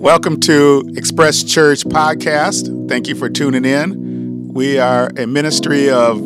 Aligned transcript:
Welcome 0.00 0.38
to 0.42 0.88
Express 0.96 1.42
Church 1.42 1.82
Podcast. 1.82 2.88
Thank 2.88 3.08
you 3.08 3.16
for 3.16 3.28
tuning 3.28 3.64
in. 3.64 4.46
We 4.54 4.78
are 4.78 5.10
a 5.16 5.26
ministry 5.26 5.90
of 5.90 6.18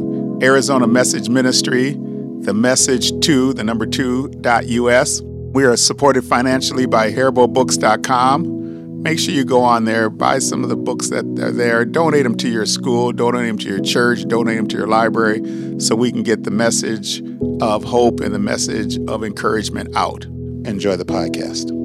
Arizona 0.43 0.87
Message 0.87 1.31
Ministry, 1.31 1.93
the 1.93 2.53
message 2.53 3.19
to 3.25 3.55
the 3.55 3.65
number 3.65 3.87
two 3.87 4.29
dot 4.43 4.67
us. 4.67 5.23
We 5.23 5.65
are 5.65 5.75
supported 5.79 6.23
financially 6.23 6.85
by 6.85 7.13
HariboBooks.com. 7.13 9.03
Make 9.03 9.19
sure 9.19 9.33
you 9.33 9.45
go 9.45 9.63
on 9.63 9.87
there, 9.87 10.11
buy 10.11 10.39
some 10.39 10.63
of 10.63 10.69
the 10.69 10.77
books 10.77 11.09
that 11.09 11.25
are 11.41 11.51
there, 11.51 11.87
donate 11.87 12.25
them 12.25 12.37
to 12.37 12.51
your 12.51 12.67
school, 12.67 13.11
donate 13.11 13.47
them 13.47 13.57
to 13.57 13.69
your 13.69 13.81
church, 13.81 14.25
donate 14.29 14.59
them 14.59 14.69
to 14.69 14.77
your 14.77 14.87
library, 14.87 15.41
so 15.81 15.97
we 15.97 16.13
can 16.13 16.23
get 16.23 16.45
the 16.45 16.51
message 16.51 17.23
of 17.63 17.85
hope 17.85 18.21
and 18.21 18.35
the 18.35 18.39
message 18.39 18.99
of 19.09 19.25
encouragement 19.25 19.97
out. 19.97 20.27
Enjoy 20.67 20.95
the 20.95 21.07
podcast. 21.07 21.82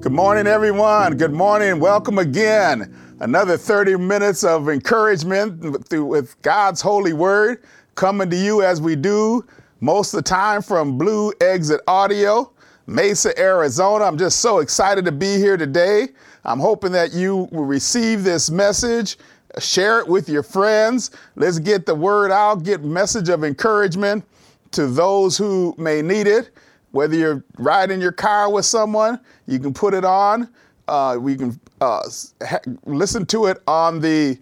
Good 0.00 0.12
morning, 0.12 0.46
everyone. 0.46 1.18
Good 1.18 1.34
morning. 1.34 1.78
Welcome 1.78 2.16
again. 2.16 2.96
Another 3.20 3.58
30 3.58 3.96
minutes 3.98 4.44
of 4.44 4.70
encouragement 4.70 5.86
through, 5.90 6.06
with 6.06 6.40
God's 6.40 6.80
holy 6.80 7.12
word 7.12 7.62
coming 7.96 8.30
to 8.30 8.36
you 8.36 8.62
as 8.62 8.80
we 8.80 8.96
do 8.96 9.44
most 9.80 10.14
of 10.14 10.24
the 10.24 10.28
time 10.30 10.62
from 10.62 10.96
Blue 10.96 11.34
Exit 11.42 11.82
Audio, 11.86 12.50
Mesa, 12.86 13.38
Arizona. 13.38 14.06
I'm 14.06 14.16
just 14.16 14.40
so 14.40 14.60
excited 14.60 15.04
to 15.04 15.12
be 15.12 15.36
here 15.36 15.58
today. 15.58 16.08
I'm 16.46 16.60
hoping 16.60 16.92
that 16.92 17.12
you 17.12 17.46
will 17.52 17.66
receive 17.66 18.24
this 18.24 18.50
message, 18.50 19.18
share 19.58 20.00
it 20.00 20.08
with 20.08 20.30
your 20.30 20.42
friends. 20.42 21.10
Let's 21.36 21.58
get 21.58 21.84
the 21.84 21.94
word 21.94 22.30
out, 22.30 22.62
get 22.62 22.82
message 22.82 23.28
of 23.28 23.44
encouragement 23.44 24.24
to 24.70 24.86
those 24.86 25.36
who 25.36 25.74
may 25.76 26.00
need 26.00 26.26
it. 26.26 26.52
Whether 26.92 27.14
you're 27.14 27.44
riding 27.58 28.00
your 28.00 28.10
car 28.10 28.50
with 28.50 28.64
someone, 28.64 29.20
you 29.50 29.58
can 29.58 29.74
put 29.74 29.94
it 29.94 30.04
on. 30.04 30.48
Uh, 30.86 31.16
we 31.20 31.36
can 31.36 31.58
uh, 31.80 32.02
ha- 32.46 32.60
listen 32.86 33.26
to 33.26 33.46
it 33.46 33.62
on 33.66 34.00
the 34.00 34.38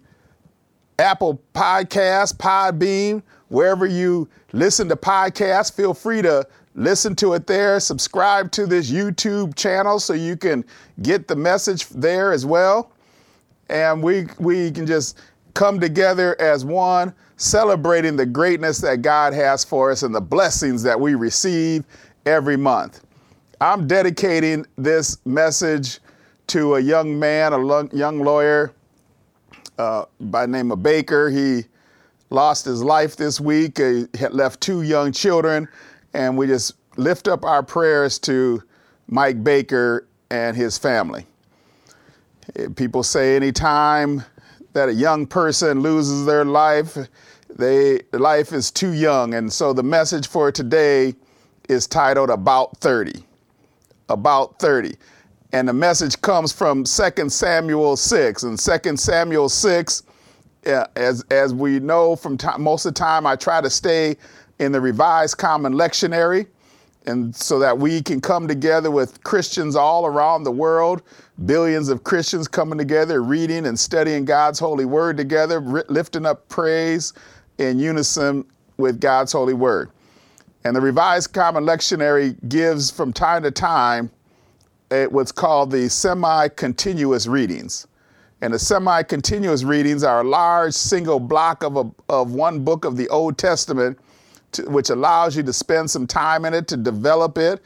Apple 0.99 1.41
Podcast, 1.53 2.37
Podbean, 2.37 3.23
wherever 3.47 3.85
you 3.85 4.27
listen 4.53 4.87
to 4.89 4.95
podcasts. 4.95 5.73
Feel 5.73 5.93
free 5.93 6.21
to 6.21 6.47
listen 6.75 7.15
to 7.15 7.33
it 7.33 7.47
there. 7.47 7.79
Subscribe 7.79 8.51
to 8.51 8.65
this 8.65 8.91
YouTube 8.91 9.55
channel 9.55 9.99
so 9.99 10.13
you 10.13 10.37
can 10.37 10.63
get 11.01 11.27
the 11.27 11.35
message 11.35 11.87
there 11.89 12.31
as 12.31 12.45
well. 12.45 12.91
And 13.69 14.03
we 14.03 14.27
we 14.39 14.71
can 14.71 14.85
just 14.85 15.19
come 15.53 15.79
together 15.79 16.39
as 16.39 16.65
one, 16.65 17.13
celebrating 17.37 18.15
the 18.15 18.25
greatness 18.25 18.79
that 18.79 19.01
God 19.01 19.33
has 19.33 19.63
for 19.63 19.91
us 19.91 20.03
and 20.03 20.13
the 20.13 20.21
blessings 20.21 20.83
that 20.83 20.99
we 20.99 21.15
receive 21.15 21.83
every 22.25 22.57
month. 22.57 23.03
I'm 23.61 23.87
dedicating 23.87 24.65
this 24.77 25.17
message 25.25 25.99
to 26.47 26.75
a 26.75 26.79
young 26.79 27.19
man, 27.19 27.51
a 27.51 27.93
young 27.93 28.19
lawyer 28.19 28.71
uh, 29.77 30.05
by 30.21 30.45
the 30.45 30.51
name 30.51 30.71
of 30.71 30.81
Baker. 30.81 31.29
He 31.29 31.65
lost 32.29 32.63
his 32.63 32.81
life 32.81 33.17
this 33.17 33.41
week. 33.41 33.77
He 33.77 34.07
had 34.17 34.33
left 34.33 34.61
two 34.61 34.83
young 34.83 35.11
children, 35.11 35.67
and 36.13 36.37
we 36.37 36.47
just 36.47 36.75
lift 36.95 37.27
up 37.27 37.43
our 37.43 37.61
prayers 37.61 38.17
to 38.19 38.63
Mike 39.07 39.43
Baker 39.43 40.07
and 40.31 40.55
his 40.55 40.77
family. 40.77 41.25
People 42.77 43.03
say 43.03 43.35
anytime 43.35 44.23
that 44.71 44.87
a 44.87 44.93
young 44.93 45.27
person 45.27 45.81
loses 45.81 46.25
their 46.25 46.45
life, 46.45 46.97
they 47.49 47.99
life 48.13 48.53
is 48.53 48.71
too 48.71 48.93
young. 48.93 49.33
And 49.33 49.51
so 49.51 49.73
the 49.73 49.83
message 49.83 50.29
for 50.29 50.49
today 50.49 51.13
is 51.67 51.87
titled 51.87 52.29
About 52.29 52.77
30. 52.77 53.25
About 54.09 54.59
30. 54.59 54.95
And 55.51 55.67
the 55.67 55.73
message 55.73 56.19
comes 56.21 56.51
from 56.51 56.83
2 56.83 57.29
Samuel 57.29 57.97
6. 57.97 58.43
And 58.43 58.59
2 58.59 58.97
Samuel 58.97 59.49
6, 59.49 60.03
uh, 60.67 60.85
as, 60.95 61.23
as 61.31 61.53
we 61.53 61.79
know 61.79 62.15
from 62.15 62.37
most 62.59 62.85
of 62.85 62.93
the 62.93 62.99
time, 62.99 63.25
I 63.25 63.35
try 63.35 63.61
to 63.61 63.69
stay 63.69 64.17
in 64.59 64.71
the 64.71 64.81
Revised 64.81 65.37
Common 65.37 65.73
Lectionary. 65.73 66.47
And 67.05 67.35
so 67.35 67.57
that 67.59 67.77
we 67.77 68.01
can 68.01 68.21
come 68.21 68.47
together 68.47 68.91
with 68.91 69.23
Christians 69.23 69.75
all 69.75 70.05
around 70.05 70.43
the 70.43 70.51
world, 70.51 71.01
billions 71.45 71.89
of 71.89 72.03
Christians 72.03 72.47
coming 72.47 72.77
together, 72.77 73.23
reading 73.23 73.65
and 73.65 73.79
studying 73.79 74.25
God's 74.25 74.59
holy 74.59 74.85
word 74.85 75.17
together, 75.17 75.59
lifting 75.87 76.25
up 76.25 76.47
praise 76.49 77.13
in 77.57 77.79
unison 77.79 78.45
with 78.77 78.99
God's 78.99 79.31
holy 79.31 79.53
word. 79.53 79.89
And 80.65 80.75
the 80.75 80.81
Revised 80.81 81.33
Common 81.33 81.63
Lectionary 81.63 82.35
gives 82.49 82.91
from 82.91 83.13
time 83.13 83.43
to 83.43 83.51
time 83.51 84.11
eh, 84.91 85.05
what's 85.05 85.31
called 85.31 85.71
the 85.71 85.89
semi 85.89 86.49
continuous 86.49 87.27
readings. 87.27 87.87
And 88.41 88.53
the 88.53 88.59
semi 88.59 89.03
continuous 89.03 89.63
readings 89.63 90.03
are 90.03 90.21
a 90.21 90.23
large 90.23 90.73
single 90.73 91.19
block 91.19 91.63
of, 91.63 91.77
a, 91.77 91.89
of 92.09 92.33
one 92.33 92.63
book 92.63 92.85
of 92.85 92.97
the 92.97 93.07
Old 93.09 93.37
Testament, 93.37 93.97
to, 94.53 94.63
which 94.63 94.89
allows 94.89 95.35
you 95.35 95.43
to 95.43 95.53
spend 95.53 95.89
some 95.89 96.05
time 96.05 96.43
in 96.45 96.53
it, 96.53 96.67
to 96.69 96.77
develop 96.77 97.37
it, 97.37 97.61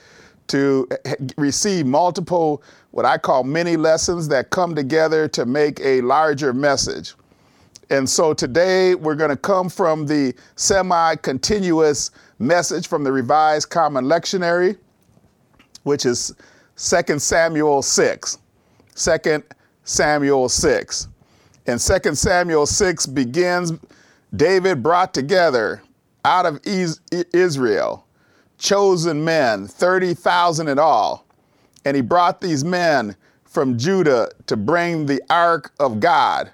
to 0.48 0.88
eh, 0.92 0.98
eh, 1.06 1.16
receive 1.38 1.88
multiple, 1.88 2.62
what 2.92 3.06
I 3.06 3.18
call 3.18 3.44
mini 3.44 3.76
lessons 3.76 4.28
that 4.28 4.52
come 4.52 4.76
together 4.76 5.28
to 5.30 5.46
make 5.48 5.80
a 5.80 6.02
larger 6.02 6.54
message. 6.54 7.16
And 7.90 8.10
so 8.10 8.34
today 8.34 8.96
we're 8.96 9.16
going 9.16 9.30
to 9.30 9.38
come 9.38 9.70
from 9.70 10.06
the 10.06 10.34
semi 10.56 11.16
continuous 11.18 12.12
message 12.40 12.88
from 12.88 13.04
the 13.04 13.12
Revised 13.12 13.70
Common 13.70 14.06
Lectionary, 14.06 14.78
which 15.84 16.06
is 16.06 16.34
2 16.78 17.20
Samuel 17.20 17.82
6. 17.82 18.38
2 18.96 19.44
Samuel 19.84 20.50
6. 20.50 21.08
And 21.68 21.80
2 21.80 22.16
Samuel 22.16 22.66
6 22.66 23.06
begins 23.08 23.74
David 24.36 24.82
brought 24.82 25.14
together 25.14 25.82
out 26.26 26.46
of 26.46 26.60
Israel 26.66 28.06
chosen 28.64 29.24
men, 29.24 29.68
30,000 29.68 30.68
in 30.68 30.80
all. 30.80 31.26
And 31.86 31.96
he 31.96 32.02
brought 32.02 32.40
these 32.40 32.64
men 32.64 33.16
from 33.44 33.78
Judah 33.78 34.30
to 34.48 34.56
bring 34.56 35.06
the 35.06 35.22
ark 35.30 35.74
of 35.80 36.00
God, 36.00 36.50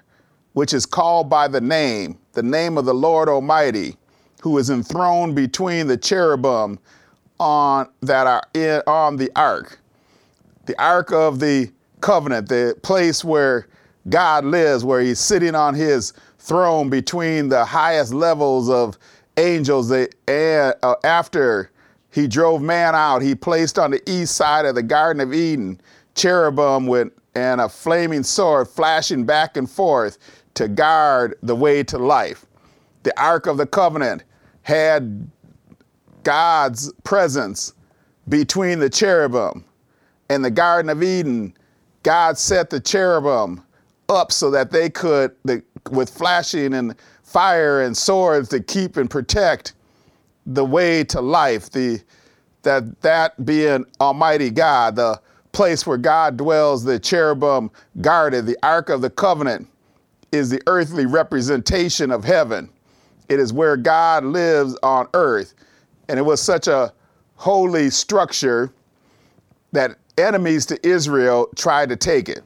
which 0.52 0.74
is 0.74 0.84
called 0.84 1.30
by 1.30 1.46
the 1.48 1.60
name, 1.60 2.18
the 2.32 2.42
name 2.42 2.76
of 2.76 2.84
the 2.84 2.94
Lord 2.94 3.28
Almighty, 3.28 3.96
who 4.42 4.58
is 4.58 4.70
enthroned 4.70 5.34
between 5.34 5.86
the 5.86 5.96
cherubim 5.96 6.78
on 7.38 7.88
that 8.02 8.26
are 8.26 8.42
in, 8.54 8.82
on 8.86 9.16
the 9.16 9.30
ark. 9.36 9.78
The 10.66 10.80
ark 10.80 11.12
of 11.12 11.40
the 11.40 11.70
covenant, 12.00 12.48
the 12.48 12.76
place 12.82 13.24
where 13.24 13.66
God 14.08 14.44
lives, 14.44 14.84
where 14.84 15.00
he's 15.00 15.18
sitting 15.18 15.54
on 15.54 15.74
his 15.74 16.12
throne 16.38 16.90
between 16.90 17.48
the 17.48 17.64
highest 17.64 18.12
levels 18.14 18.68
of 18.70 18.98
angels. 19.36 19.88
They, 19.88 20.08
and, 20.26 20.74
uh, 20.82 20.96
after 21.04 21.70
he 22.10 22.26
drove 22.26 22.62
man 22.62 22.94
out, 22.94 23.22
he 23.22 23.34
placed 23.34 23.78
on 23.78 23.90
the 23.90 24.02
east 24.10 24.36
side 24.36 24.66
of 24.66 24.74
the 24.74 24.82
Garden 24.82 25.20
of 25.20 25.32
Eden 25.32 25.80
cherubim 26.14 26.86
with 26.86 27.12
and 27.34 27.60
a 27.60 27.68
flaming 27.68 28.22
sword 28.22 28.68
flashing 28.68 29.24
back 29.24 29.56
and 29.56 29.70
forth 29.70 30.18
to 30.54 30.68
guard 30.68 31.36
the 31.42 31.54
way 31.54 31.82
to 31.84 31.98
life. 31.98 32.46
The 33.02 33.18
Ark 33.20 33.46
of 33.46 33.56
the 33.56 33.66
Covenant 33.66 34.24
had 34.62 35.30
God's 36.22 36.92
presence 37.04 37.74
between 38.28 38.78
the 38.78 38.90
cherubim. 38.90 39.64
In 40.28 40.42
the 40.42 40.50
Garden 40.50 40.90
of 40.90 41.02
Eden, 41.02 41.54
God 42.02 42.38
set 42.38 42.70
the 42.70 42.80
cherubim 42.80 43.62
up 44.08 44.32
so 44.32 44.50
that 44.50 44.70
they 44.70 44.90
could, 44.90 45.34
with 45.90 46.10
flashing 46.10 46.74
and 46.74 46.94
fire 47.22 47.82
and 47.82 47.96
swords, 47.96 48.48
to 48.50 48.60
keep 48.60 48.96
and 48.96 49.10
protect 49.10 49.74
the 50.46 50.64
way 50.64 51.04
to 51.04 51.20
life. 51.20 51.70
The 51.70 52.00
that 52.62 53.00
that 53.00 53.44
being 53.44 53.86
Almighty 54.00 54.50
God, 54.50 54.96
the 54.96 55.20
place 55.52 55.86
where 55.86 55.96
God 55.96 56.36
dwells, 56.36 56.84
the 56.84 56.98
cherubim 56.98 57.70
guarded, 58.00 58.46
the 58.46 58.58
Ark 58.62 58.88
of 58.88 59.00
the 59.00 59.10
Covenant 59.10 59.68
is 60.32 60.50
the 60.50 60.62
earthly 60.66 61.06
representation 61.06 62.10
of 62.10 62.24
heaven. 62.24 62.70
It 63.30 63.38
is 63.38 63.52
where 63.52 63.76
God 63.76 64.24
lives 64.24 64.76
on 64.82 65.08
earth. 65.14 65.54
And 66.08 66.18
it 66.18 66.22
was 66.22 66.42
such 66.42 66.66
a 66.66 66.92
holy 67.36 67.88
structure 67.88 68.72
that 69.70 69.96
enemies 70.18 70.66
to 70.66 70.86
Israel 70.86 71.48
tried 71.54 71.90
to 71.90 71.96
take 71.96 72.28
it. 72.28 72.42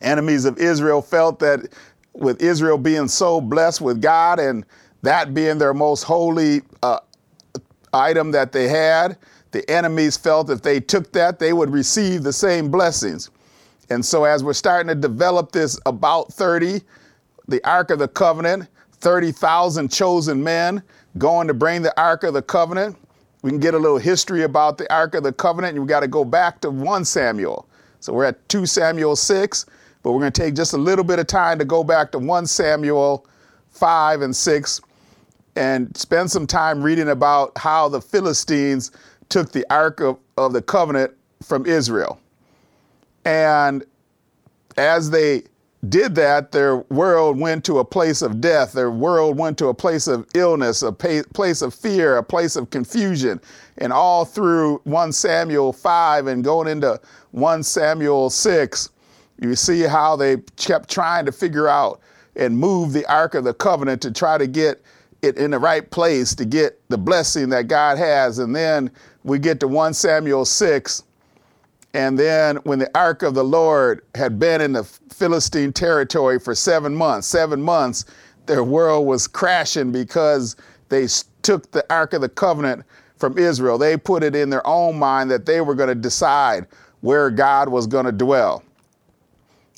Enemies 0.00 0.44
of 0.44 0.58
Israel 0.58 1.02
felt 1.02 1.40
that 1.40 1.74
with 2.12 2.40
Israel 2.40 2.78
being 2.78 3.08
so 3.08 3.40
blessed 3.40 3.80
with 3.80 4.00
God 4.00 4.38
and 4.38 4.64
that 5.02 5.34
being 5.34 5.58
their 5.58 5.74
most 5.74 6.04
holy 6.04 6.62
uh, 6.84 7.00
item 7.92 8.30
that 8.30 8.52
they 8.52 8.68
had, 8.68 9.18
the 9.50 9.68
enemies 9.68 10.16
felt 10.16 10.50
if 10.50 10.62
they 10.62 10.78
took 10.78 11.10
that, 11.12 11.40
they 11.40 11.52
would 11.52 11.70
receive 11.70 12.22
the 12.22 12.32
same 12.32 12.70
blessings. 12.70 13.30
And 13.90 14.04
so, 14.04 14.24
as 14.24 14.44
we're 14.44 14.52
starting 14.54 14.88
to 14.88 14.94
develop 14.94 15.52
this 15.52 15.78
about 15.84 16.32
30, 16.32 16.80
the 17.48 17.62
Ark 17.68 17.90
of 17.90 17.98
the 17.98 18.08
Covenant, 18.08 18.68
30,000 19.04 19.92
chosen 19.92 20.42
men 20.42 20.82
going 21.18 21.46
to 21.46 21.52
bring 21.52 21.82
the 21.82 22.00
Ark 22.00 22.22
of 22.24 22.32
the 22.32 22.40
Covenant. 22.40 22.96
we 23.42 23.50
can 23.50 23.60
get 23.60 23.74
a 23.74 23.78
little 23.78 23.98
history 23.98 24.44
about 24.44 24.78
the 24.78 24.90
Ark 24.90 25.14
of 25.14 25.22
the 25.22 25.32
Covenant, 25.32 25.74
and 25.74 25.84
we 25.84 25.86
got 25.86 26.00
to 26.00 26.08
go 26.08 26.24
back 26.24 26.62
to 26.62 26.70
1 26.70 27.04
Samuel. 27.04 27.68
So 28.00 28.14
we're 28.14 28.24
at 28.24 28.48
2 28.48 28.64
Samuel 28.64 29.14
6, 29.14 29.66
but 30.02 30.12
we're 30.12 30.20
going 30.20 30.32
to 30.32 30.42
take 30.42 30.54
just 30.54 30.72
a 30.72 30.78
little 30.78 31.04
bit 31.04 31.18
of 31.18 31.26
time 31.26 31.58
to 31.58 31.66
go 31.66 31.84
back 31.84 32.12
to 32.12 32.18
1 32.18 32.46
Samuel 32.46 33.26
5 33.68 34.22
and 34.22 34.34
6 34.34 34.80
and 35.54 35.94
spend 35.94 36.30
some 36.30 36.46
time 36.46 36.82
reading 36.82 37.10
about 37.10 37.52
how 37.58 37.90
the 37.90 38.00
Philistines 38.00 38.90
took 39.28 39.52
the 39.52 39.66
Ark 39.70 40.00
of, 40.00 40.18
of 40.38 40.54
the 40.54 40.62
Covenant 40.62 41.12
from 41.42 41.66
Israel. 41.66 42.18
And 43.26 43.84
as 44.78 45.10
they 45.10 45.42
did 45.90 46.14
that, 46.16 46.52
their 46.52 46.78
world 46.78 47.38
went 47.38 47.64
to 47.64 47.78
a 47.78 47.84
place 47.84 48.22
of 48.22 48.40
death. 48.40 48.72
Their 48.72 48.90
world 48.90 49.38
went 49.38 49.58
to 49.58 49.68
a 49.68 49.74
place 49.74 50.06
of 50.06 50.26
illness, 50.34 50.82
a 50.82 50.92
place 50.92 51.62
of 51.62 51.74
fear, 51.74 52.16
a 52.16 52.22
place 52.22 52.56
of 52.56 52.70
confusion. 52.70 53.40
And 53.78 53.92
all 53.92 54.24
through 54.24 54.80
1 54.84 55.12
Samuel 55.12 55.72
5 55.72 56.26
and 56.26 56.44
going 56.44 56.68
into 56.68 57.00
1 57.32 57.62
Samuel 57.62 58.30
6, 58.30 58.90
you 59.40 59.54
see 59.56 59.82
how 59.82 60.16
they 60.16 60.38
kept 60.56 60.90
trying 60.90 61.26
to 61.26 61.32
figure 61.32 61.68
out 61.68 62.00
and 62.36 62.56
move 62.56 62.92
the 62.92 63.06
Ark 63.06 63.34
of 63.34 63.44
the 63.44 63.54
Covenant 63.54 64.02
to 64.02 64.12
try 64.12 64.38
to 64.38 64.46
get 64.46 64.82
it 65.22 65.38
in 65.38 65.50
the 65.52 65.58
right 65.58 65.90
place 65.90 66.34
to 66.34 66.44
get 66.44 66.78
the 66.88 66.98
blessing 66.98 67.48
that 67.48 67.66
God 67.66 67.96
has. 67.98 68.38
And 68.38 68.54
then 68.54 68.90
we 69.22 69.38
get 69.38 69.58
to 69.60 69.68
1 69.68 69.94
Samuel 69.94 70.44
6 70.44 71.02
and 71.94 72.18
then 72.18 72.56
when 72.64 72.80
the 72.80 72.90
ark 72.98 73.22
of 73.22 73.34
the 73.34 73.44
Lord 73.44 74.04
had 74.16 74.38
been 74.38 74.60
in 74.60 74.72
the 74.72 74.82
Philistine 74.82 75.72
territory 75.72 76.40
for 76.40 76.52
seven 76.52 76.94
months, 76.94 77.28
seven 77.28 77.62
months, 77.62 78.04
their 78.46 78.64
world 78.64 79.06
was 79.06 79.28
crashing 79.28 79.92
because 79.92 80.56
they 80.88 81.06
took 81.42 81.70
the 81.70 81.86
ark 81.90 82.12
of 82.12 82.20
the 82.20 82.28
covenant 82.28 82.84
from 83.16 83.38
Israel. 83.38 83.78
They 83.78 83.96
put 83.96 84.24
it 84.24 84.34
in 84.34 84.50
their 84.50 84.66
own 84.66 84.98
mind 84.98 85.30
that 85.30 85.46
they 85.46 85.60
were 85.60 85.76
going 85.76 85.88
to 85.88 85.94
decide 85.94 86.66
where 87.00 87.30
God 87.30 87.68
was 87.68 87.86
going 87.86 88.06
to 88.06 88.12
dwell. 88.12 88.64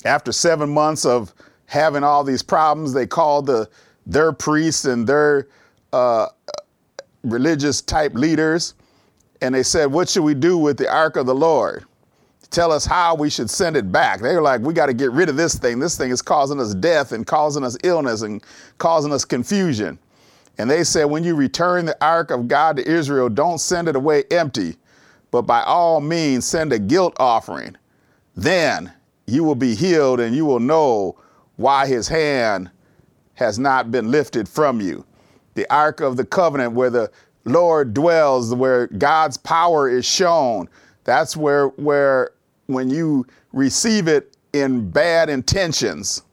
After 0.03 0.31
seven 0.31 0.69
months 0.71 1.05
of 1.05 1.35
having 1.67 2.03
all 2.03 2.23
these 2.23 2.41
problems, 2.41 2.93
they 2.93 3.05
called 3.05 3.45
the, 3.45 3.69
their 4.07 4.31
priests 4.33 4.85
and 4.85 5.05
their 5.05 5.47
uh, 5.93 6.27
religious 7.23 7.81
type 7.81 8.15
leaders, 8.15 8.73
and 9.41 9.53
they 9.53 9.63
said, 9.63 9.85
What 9.91 10.09
should 10.09 10.23
we 10.23 10.33
do 10.33 10.57
with 10.57 10.77
the 10.77 10.91
ark 10.91 11.15
of 11.15 11.27
the 11.27 11.35
Lord? 11.35 11.85
Tell 12.49 12.71
us 12.71 12.85
how 12.85 13.15
we 13.15 13.29
should 13.29 13.49
send 13.49 13.75
it 13.75 13.91
back. 13.91 14.21
They 14.21 14.33
were 14.35 14.41
like, 14.41 14.61
we 14.61 14.73
got 14.73 14.87
to 14.87 14.93
get 14.93 15.11
rid 15.11 15.29
of 15.29 15.35
this 15.35 15.55
thing. 15.55 15.79
This 15.79 15.97
thing 15.97 16.11
is 16.11 16.21
causing 16.21 16.59
us 16.59 16.73
death 16.73 17.11
and 17.11 17.25
causing 17.25 17.63
us 17.63 17.77
illness 17.83 18.21
and 18.21 18.43
causing 18.77 19.11
us 19.11 19.25
confusion. 19.25 19.99
And 20.57 20.69
they 20.69 20.83
said, 20.83 21.05
when 21.05 21.23
you 21.23 21.35
return 21.35 21.85
the 21.85 21.97
ark 22.03 22.31
of 22.31 22.47
God 22.47 22.77
to 22.77 22.87
Israel, 22.87 23.29
don't 23.29 23.59
send 23.59 23.87
it 23.87 23.95
away 23.95 24.23
empty, 24.31 24.75
but 25.29 25.43
by 25.43 25.61
all 25.61 26.01
means 26.01 26.45
send 26.45 26.73
a 26.73 26.79
guilt 26.79 27.15
offering. 27.19 27.75
Then 28.35 28.91
you 29.27 29.43
will 29.43 29.55
be 29.55 29.75
healed 29.75 30.19
and 30.19 30.35
you 30.35 30.45
will 30.45 30.59
know 30.59 31.17
why 31.57 31.85
his 31.85 32.07
hand 32.07 32.71
has 33.35 33.59
not 33.59 33.91
been 33.91 34.09
lifted 34.09 34.49
from 34.49 34.81
you. 34.81 35.05
The 35.53 35.71
ark 35.71 36.01
of 36.01 36.17
the 36.17 36.25
covenant 36.25 36.73
where 36.73 36.89
the 36.89 37.11
Lord 37.45 37.93
dwells, 37.93 38.53
where 38.53 38.87
God's 38.87 39.37
power 39.37 39.89
is 39.89 40.05
shown. 40.05 40.69
That's 41.03 41.37
where, 41.37 41.67
where 41.69 42.31
when 42.67 42.89
you 42.89 43.25
receive 43.53 44.07
it 44.07 44.37
in 44.53 44.89
bad 44.89 45.29
intentions 45.29 46.23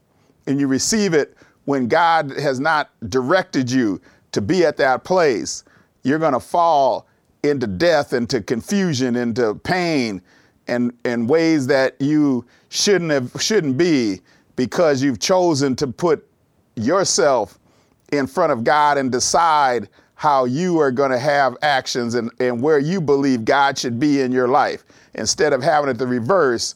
and 0.46 0.60
you 0.60 0.66
receive 0.66 1.14
it 1.14 1.36
when 1.64 1.88
God 1.88 2.30
has 2.30 2.60
not 2.60 2.90
directed 3.08 3.70
you 3.70 4.00
to 4.32 4.40
be 4.40 4.64
at 4.64 4.76
that 4.76 5.04
place, 5.04 5.64
you're 6.02 6.18
going 6.18 6.34
to 6.34 6.40
fall 6.40 7.06
into 7.42 7.66
death, 7.66 8.12
into 8.12 8.40
confusion, 8.40 9.16
into 9.16 9.54
pain, 9.54 10.20
and 10.66 10.92
in 11.04 11.26
ways 11.26 11.66
that 11.66 11.94
you 12.00 12.44
shouldn't 12.68 13.10
have 13.10 13.30
shouldn't 13.40 13.76
be 13.76 14.20
because 14.56 15.02
you've 15.02 15.20
chosen 15.20 15.76
to 15.76 15.86
put 15.86 16.26
yourself 16.76 17.58
in 18.12 18.26
front 18.26 18.52
of 18.52 18.64
God 18.64 18.98
and 18.98 19.10
decide 19.12 19.88
how 20.14 20.44
you 20.44 20.78
are 20.78 20.90
going 20.90 21.10
to 21.10 21.18
have 21.18 21.56
actions 21.62 22.14
and, 22.14 22.30
and 22.40 22.60
where 22.62 22.78
you 22.78 23.00
believe 23.00 23.44
God 23.44 23.76
should 23.76 23.98
be 23.98 24.20
in 24.20 24.32
your 24.32 24.48
life 24.48 24.84
instead 25.14 25.52
of 25.52 25.62
having 25.62 25.90
it 25.90 25.98
the 25.98 26.06
reverse, 26.06 26.74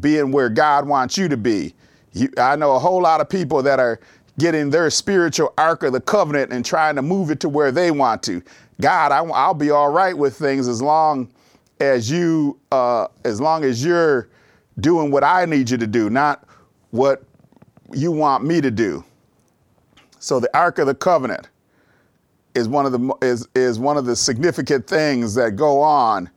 being 0.00 0.32
where 0.32 0.48
God 0.48 0.86
wants 0.86 1.16
you 1.16 1.28
to 1.28 1.36
be. 1.36 1.74
You, 2.12 2.28
I 2.38 2.56
know 2.56 2.74
a 2.74 2.78
whole 2.78 3.02
lot 3.02 3.20
of 3.20 3.28
people 3.28 3.62
that 3.62 3.78
are 3.80 4.00
getting 4.38 4.70
their 4.70 4.90
spiritual 4.90 5.52
ark 5.58 5.82
of 5.82 5.92
the 5.92 6.00
covenant 6.00 6.52
and 6.52 6.64
trying 6.64 6.96
to 6.96 7.02
move 7.02 7.30
it 7.30 7.40
to 7.40 7.48
where 7.48 7.70
they 7.70 7.90
want 7.90 8.22
to. 8.24 8.42
God, 8.80 9.12
I, 9.12 9.20
will 9.20 9.54
be 9.54 9.70
all 9.70 9.90
right 9.90 10.16
with 10.16 10.36
things 10.36 10.66
as 10.66 10.80
long 10.80 11.30
as 11.80 12.10
you, 12.10 12.58
uh, 12.72 13.08
as 13.24 13.40
long 13.40 13.64
as 13.64 13.84
you're 13.84 14.28
doing 14.80 15.10
what 15.10 15.24
I 15.24 15.44
need 15.44 15.68
you 15.68 15.76
to 15.76 15.86
do, 15.86 16.08
not 16.08 16.44
what 16.90 17.22
you 17.92 18.12
want 18.12 18.44
me 18.44 18.60
to 18.60 18.70
do. 18.70 19.04
So 20.18 20.40
the 20.40 20.54
ark 20.56 20.78
of 20.78 20.86
the 20.86 20.94
covenant 20.94 21.48
is 22.54 22.68
one 22.68 22.84
of 22.84 22.92
the 22.92 23.14
is 23.22 23.48
is 23.54 23.78
one 23.78 23.96
of 23.96 24.06
the 24.06 24.16
significant 24.16 24.86
things 24.86 25.34
that 25.34 25.56
go 25.56 25.80
on 25.80 26.28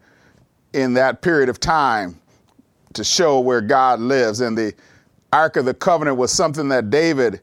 in 0.73 0.93
that 0.95 1.21
period 1.21 1.49
of 1.49 1.59
time 1.59 2.19
to 2.93 3.03
show 3.03 3.39
where 3.39 3.61
God 3.61 3.99
lives. 3.99 4.41
And 4.41 4.57
the 4.57 4.73
Ark 5.31 5.55
of 5.55 5.65
the 5.65 5.73
Covenant 5.73 6.17
was 6.17 6.31
something 6.31 6.69
that 6.69 6.89
David, 6.89 7.41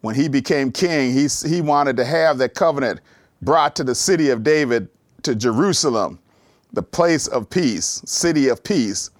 when 0.00 0.14
he 0.14 0.28
became 0.28 0.70
king, 0.70 1.12
he, 1.12 1.28
he 1.48 1.60
wanted 1.60 1.96
to 1.96 2.04
have 2.04 2.38
that 2.38 2.54
covenant 2.54 3.00
brought 3.42 3.74
to 3.76 3.84
the 3.84 3.94
city 3.94 4.30
of 4.30 4.42
David, 4.42 4.88
to 5.22 5.34
Jerusalem, 5.34 6.18
the 6.72 6.82
place 6.82 7.26
of 7.26 7.50
peace, 7.50 8.02
city 8.04 8.48
of 8.48 8.62
peace. 8.62 9.10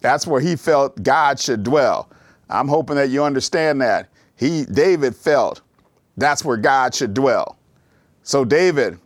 That's 0.00 0.26
where 0.26 0.40
he 0.40 0.56
felt 0.56 1.02
God 1.02 1.38
should 1.38 1.62
dwell. 1.62 2.08
I'm 2.48 2.68
hoping 2.68 2.96
that 2.96 3.10
you 3.10 3.24
understand 3.24 3.80
that. 3.82 4.08
He, 4.36 4.64
David 4.64 5.14
felt 5.14 5.60
that's 6.16 6.44
where 6.44 6.56
God 6.56 6.94
should 6.94 7.14
dwell. 7.14 7.56
So 8.22 8.44
David, 8.44 8.98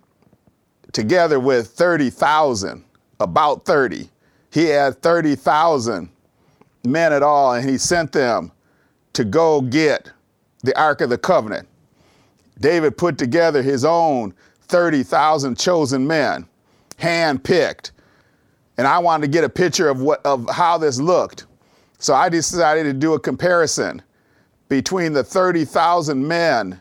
together 0.93 1.39
with 1.41 1.69
30,000 1.69 2.85
about 3.21 3.65
30. 3.65 4.09
He 4.51 4.65
had 4.65 5.01
30,000 5.03 6.09
men 6.85 7.13
at 7.13 7.23
all, 7.23 7.55
and 7.55 7.69
he 7.69 7.79
sent 7.79 8.13
them 8.13 8.53
to 9.13 9.25
go 9.25 9.61
get 9.61 10.11
the 10.63 10.79
Ark 10.79 11.01
of 11.01 11.11
the 11.11 11.19
Covenant. 11.19 11.69
David 12.61 12.97
put 12.97 13.19
together 13.19 13.63
his 13.63 13.85
own 13.85 14.35
30,000 14.63 15.59
chosen 15.59 16.07
men, 16.07 16.47
hand-picked. 16.97 17.93
And 18.79 18.87
I 18.87 18.99
wanted 18.99 19.27
to 19.27 19.33
get 19.33 19.45
a 19.45 19.49
picture 19.49 19.89
of 19.89 20.01
what 20.01 20.25
of 20.27 20.49
how 20.51 20.77
this 20.77 20.99
looked. 20.99 21.47
So 21.99 22.15
I 22.15 22.29
decided 22.29 22.85
to 22.85 22.93
do 22.93 23.15
a 23.15 23.21
comparison 23.21 24.03
between 24.69 25.13
the 25.13 25.25
30,000 25.25 26.27
men 26.27 26.81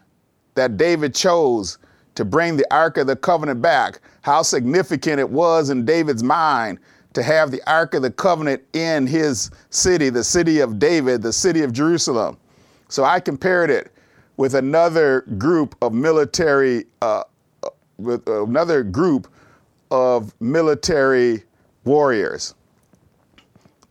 that 0.55 0.77
David 0.77 1.15
chose 1.15 1.77
to 2.15 2.25
bring 2.25 2.57
the 2.57 2.65
Ark 2.73 2.97
of 2.97 3.07
the 3.07 3.15
Covenant 3.15 3.61
back, 3.61 3.99
how 4.21 4.41
significant 4.41 5.19
it 5.19 5.29
was 5.29 5.69
in 5.69 5.85
David's 5.85 6.23
mind 6.23 6.79
to 7.13 7.23
have 7.23 7.51
the 7.51 7.61
Ark 7.69 7.93
of 7.93 8.01
the 8.01 8.11
Covenant 8.11 8.63
in 8.73 9.07
his 9.07 9.51
city, 9.69 10.09
the 10.09 10.23
city 10.23 10.59
of 10.59 10.79
David, 10.79 11.21
the 11.21 11.33
city 11.33 11.61
of 11.61 11.71
Jerusalem. 11.71 12.37
So 12.89 13.03
I 13.03 13.19
compared 13.19 13.69
it 13.69 13.91
with 14.37 14.55
another 14.55 15.21
group 15.37 15.75
of 15.81 15.93
military, 15.93 16.85
uh, 17.01 17.23
uh 17.63 17.69
with 17.97 18.27
another 18.27 18.83
group 18.83 19.27
of 19.91 20.33
military 20.41 21.43
warriors, 21.85 22.53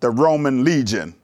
the 0.00 0.10
Roman 0.10 0.64
legion. 0.64 1.14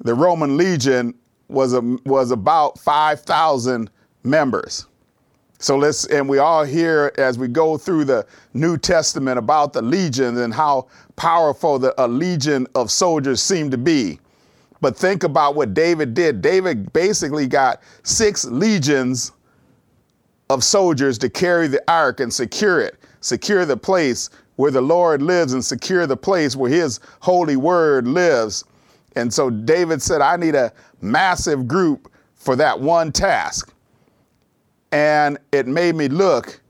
The 0.00 0.14
Roman 0.14 0.56
legion 0.56 1.14
was, 1.48 1.74
a, 1.74 1.80
was 2.04 2.30
about 2.30 2.78
5,000 2.78 3.90
members. 4.22 4.86
So 5.58 5.76
let's, 5.76 6.06
and 6.06 6.28
we 6.28 6.38
all 6.38 6.64
hear 6.64 7.12
as 7.18 7.36
we 7.36 7.48
go 7.48 7.76
through 7.76 8.04
the 8.04 8.26
New 8.54 8.78
Testament 8.78 9.38
about 9.38 9.72
the 9.72 9.82
legions 9.82 10.38
and 10.38 10.54
how 10.54 10.86
powerful 11.16 11.80
the, 11.80 11.94
a 12.02 12.06
legion 12.06 12.66
of 12.76 12.92
soldiers 12.92 13.42
seem 13.42 13.70
to 13.72 13.78
be. 13.78 14.20
But 14.80 14.96
think 14.96 15.24
about 15.24 15.56
what 15.56 15.74
David 15.74 16.14
did. 16.14 16.40
David 16.40 16.92
basically 16.92 17.48
got 17.48 17.82
six 18.04 18.44
legions 18.44 19.32
of 20.48 20.62
soldiers 20.62 21.18
to 21.18 21.28
carry 21.28 21.66
the 21.66 21.82
ark 21.90 22.20
and 22.20 22.32
secure 22.32 22.80
it, 22.80 22.96
secure 23.20 23.66
the 23.66 23.76
place 23.76 24.30
where 24.54 24.70
the 24.70 24.80
Lord 24.80 25.22
lives 25.22 25.52
and 25.54 25.64
secure 25.64 26.06
the 26.06 26.16
place 26.16 26.54
where 26.54 26.70
his 26.70 27.00
holy 27.18 27.56
word 27.56 28.06
lives. 28.06 28.64
And 29.16 29.34
so 29.34 29.50
David 29.50 30.00
said, 30.00 30.20
I 30.20 30.36
need 30.36 30.54
a 30.54 30.72
massive 31.00 31.66
group 31.66 32.12
for 32.36 32.54
that 32.54 32.78
one 32.78 33.10
task 33.10 33.72
and 34.92 35.38
it 35.52 35.66
made 35.66 35.94
me 35.94 36.08
look 36.08 36.60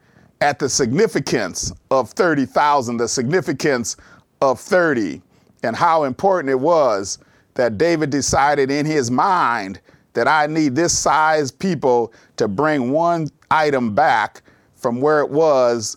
at 0.41 0.59
the 0.59 0.69
significance 0.69 1.73
of 1.91 2.11
30,000, 2.11 2.97
the 2.97 3.09
significance 3.09 3.97
of 4.41 4.61
30, 4.61 5.21
and 5.63 5.75
how 5.75 6.05
important 6.05 6.51
it 6.51 6.61
was 6.61 7.19
that 7.55 7.77
David 7.77 8.11
decided 8.11 8.71
in 8.71 8.87
his 8.87 9.11
mind 9.11 9.81
that 10.13 10.29
I 10.29 10.47
need 10.47 10.75
this 10.75 10.97
size 10.97 11.51
people 11.51 12.13
to 12.37 12.49
bring 12.49 12.91
one 12.93 13.29
item 13.51 13.95
back 13.95 14.43
from 14.77 15.01
where 15.01 15.21
it 15.21 15.31
was 15.31 15.97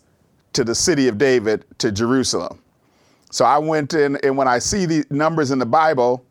to 0.54 0.64
the 0.64 0.76
city 0.76 1.08
of 1.08 1.18
David, 1.18 1.66
to 1.78 1.92
Jerusalem. 1.92 2.62
So 3.30 3.46
I 3.46 3.58
went 3.58 3.94
in, 3.94 4.18
and 4.18 4.36
when 4.36 4.48
I 4.48 4.60
see 4.60 4.86
the 4.86 5.06
numbers 5.10 5.52
in 5.52 5.60
the 5.60 5.66
Bible, 5.66 6.26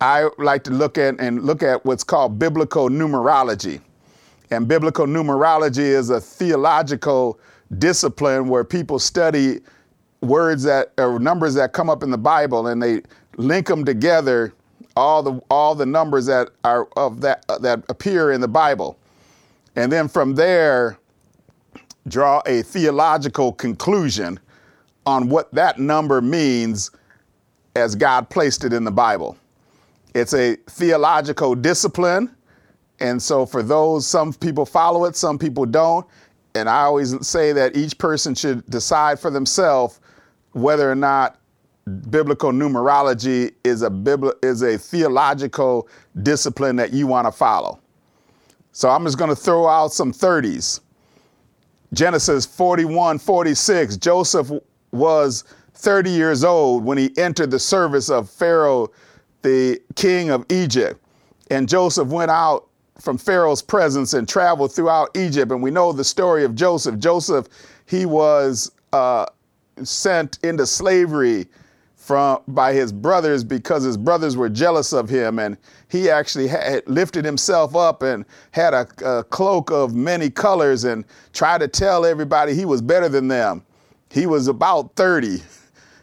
I 0.00 0.28
like 0.38 0.62
to 0.64 0.70
look 0.70 0.98
at 0.98 1.18
and 1.18 1.42
look 1.42 1.62
at 1.62 1.84
what's 1.84 2.04
called 2.04 2.38
biblical 2.38 2.88
numerology. 2.88 3.80
And 4.50 4.66
biblical 4.66 5.06
numerology 5.06 5.78
is 5.78 6.10
a 6.10 6.20
theological 6.20 7.38
discipline 7.78 8.48
where 8.48 8.64
people 8.64 8.98
study 8.98 9.60
words 10.22 10.64
that 10.64 10.92
or 10.98 11.18
numbers 11.18 11.54
that 11.54 11.72
come 11.72 11.88
up 11.88 12.02
in 12.02 12.10
the 12.10 12.18
Bible 12.18 12.66
and 12.66 12.82
they 12.82 13.02
link 13.36 13.66
them 13.66 13.84
together 13.84 14.52
all 14.96 15.22
the 15.22 15.40
all 15.50 15.74
the 15.74 15.86
numbers 15.86 16.26
that 16.26 16.50
are 16.64 16.88
of 16.96 17.20
that 17.20 17.44
uh, 17.48 17.58
that 17.58 17.82
appear 17.88 18.32
in 18.32 18.40
the 18.40 18.48
Bible. 18.48 18.98
And 19.76 19.90
then 19.90 20.08
from 20.08 20.34
there 20.34 20.98
draw 22.08 22.42
a 22.46 22.62
theological 22.62 23.52
conclusion 23.52 24.38
on 25.06 25.28
what 25.28 25.52
that 25.54 25.78
number 25.78 26.20
means 26.20 26.90
as 27.76 27.94
God 27.94 28.28
placed 28.28 28.64
it 28.64 28.72
in 28.72 28.84
the 28.84 28.90
Bible. 28.90 29.36
It's 30.14 30.34
a 30.34 30.56
theological 30.66 31.54
discipline. 31.54 32.34
And 33.00 33.20
so, 33.22 33.46
for 33.46 33.62
those, 33.62 34.06
some 34.06 34.32
people 34.32 34.66
follow 34.66 35.04
it, 35.04 35.16
some 35.16 35.38
people 35.38 35.66
don't. 35.66 36.06
And 36.54 36.68
I 36.68 36.82
always 36.82 37.26
say 37.26 37.52
that 37.52 37.76
each 37.76 37.96
person 37.98 38.34
should 38.34 38.66
decide 38.66 39.18
for 39.18 39.30
themselves 39.30 40.00
whether 40.52 40.90
or 40.90 40.96
not 40.96 41.38
biblical 42.10 42.50
numerology 42.52 43.52
is 43.64 43.82
a 43.82 43.90
bibli- 43.90 44.34
is 44.44 44.62
a 44.62 44.76
theological 44.76 45.88
discipline 46.22 46.76
that 46.76 46.92
you 46.92 47.06
want 47.06 47.26
to 47.26 47.32
follow. 47.32 47.78
So 48.72 48.88
I'm 48.88 49.04
just 49.04 49.18
going 49.18 49.30
to 49.30 49.36
throw 49.36 49.66
out 49.66 49.92
some 49.92 50.12
30s. 50.12 50.80
Genesis 51.92 52.46
41, 52.46 53.18
46. 53.18 53.96
Joseph 53.96 54.50
was 54.92 55.44
30 55.74 56.10
years 56.10 56.44
old 56.44 56.84
when 56.84 56.98
he 56.98 57.16
entered 57.16 57.50
the 57.50 57.58
service 57.58 58.10
of 58.10 58.30
Pharaoh 58.30 58.90
the 59.42 59.80
king 59.96 60.30
of 60.30 60.44
Egypt. 60.50 61.02
And 61.50 61.68
Joseph 61.68 62.08
went 62.08 62.30
out 62.30 62.68
from 63.00 63.18
Pharaoh's 63.18 63.62
presence 63.62 64.14
and 64.14 64.28
traveled 64.28 64.72
throughout 64.72 65.16
Egypt. 65.16 65.50
And 65.52 65.62
we 65.62 65.70
know 65.70 65.92
the 65.92 66.04
story 66.04 66.44
of 66.44 66.54
Joseph. 66.54 66.98
Joseph, 66.98 67.48
he 67.86 68.06
was 68.06 68.70
uh, 68.92 69.26
sent 69.82 70.38
into 70.42 70.66
slavery 70.66 71.46
from 71.96 72.40
by 72.48 72.72
his 72.72 72.92
brothers 72.92 73.44
because 73.44 73.84
his 73.84 73.96
brothers 73.96 74.36
were 74.36 74.48
jealous 74.48 74.92
of 74.92 75.08
him, 75.08 75.38
and 75.38 75.56
he 75.88 76.10
actually 76.10 76.48
had 76.48 76.82
lifted 76.88 77.24
himself 77.24 77.76
up 77.76 78.02
and 78.02 78.24
had 78.50 78.74
a, 78.74 78.86
a 79.04 79.24
cloak 79.24 79.70
of 79.70 79.94
many 79.94 80.30
colors 80.30 80.84
and 80.84 81.04
tried 81.32 81.58
to 81.58 81.68
tell 81.68 82.04
everybody 82.04 82.54
he 82.54 82.64
was 82.64 82.82
better 82.82 83.08
than 83.08 83.28
them. 83.28 83.62
He 84.10 84.26
was 84.26 84.48
about 84.48 84.96
30. 84.96 85.42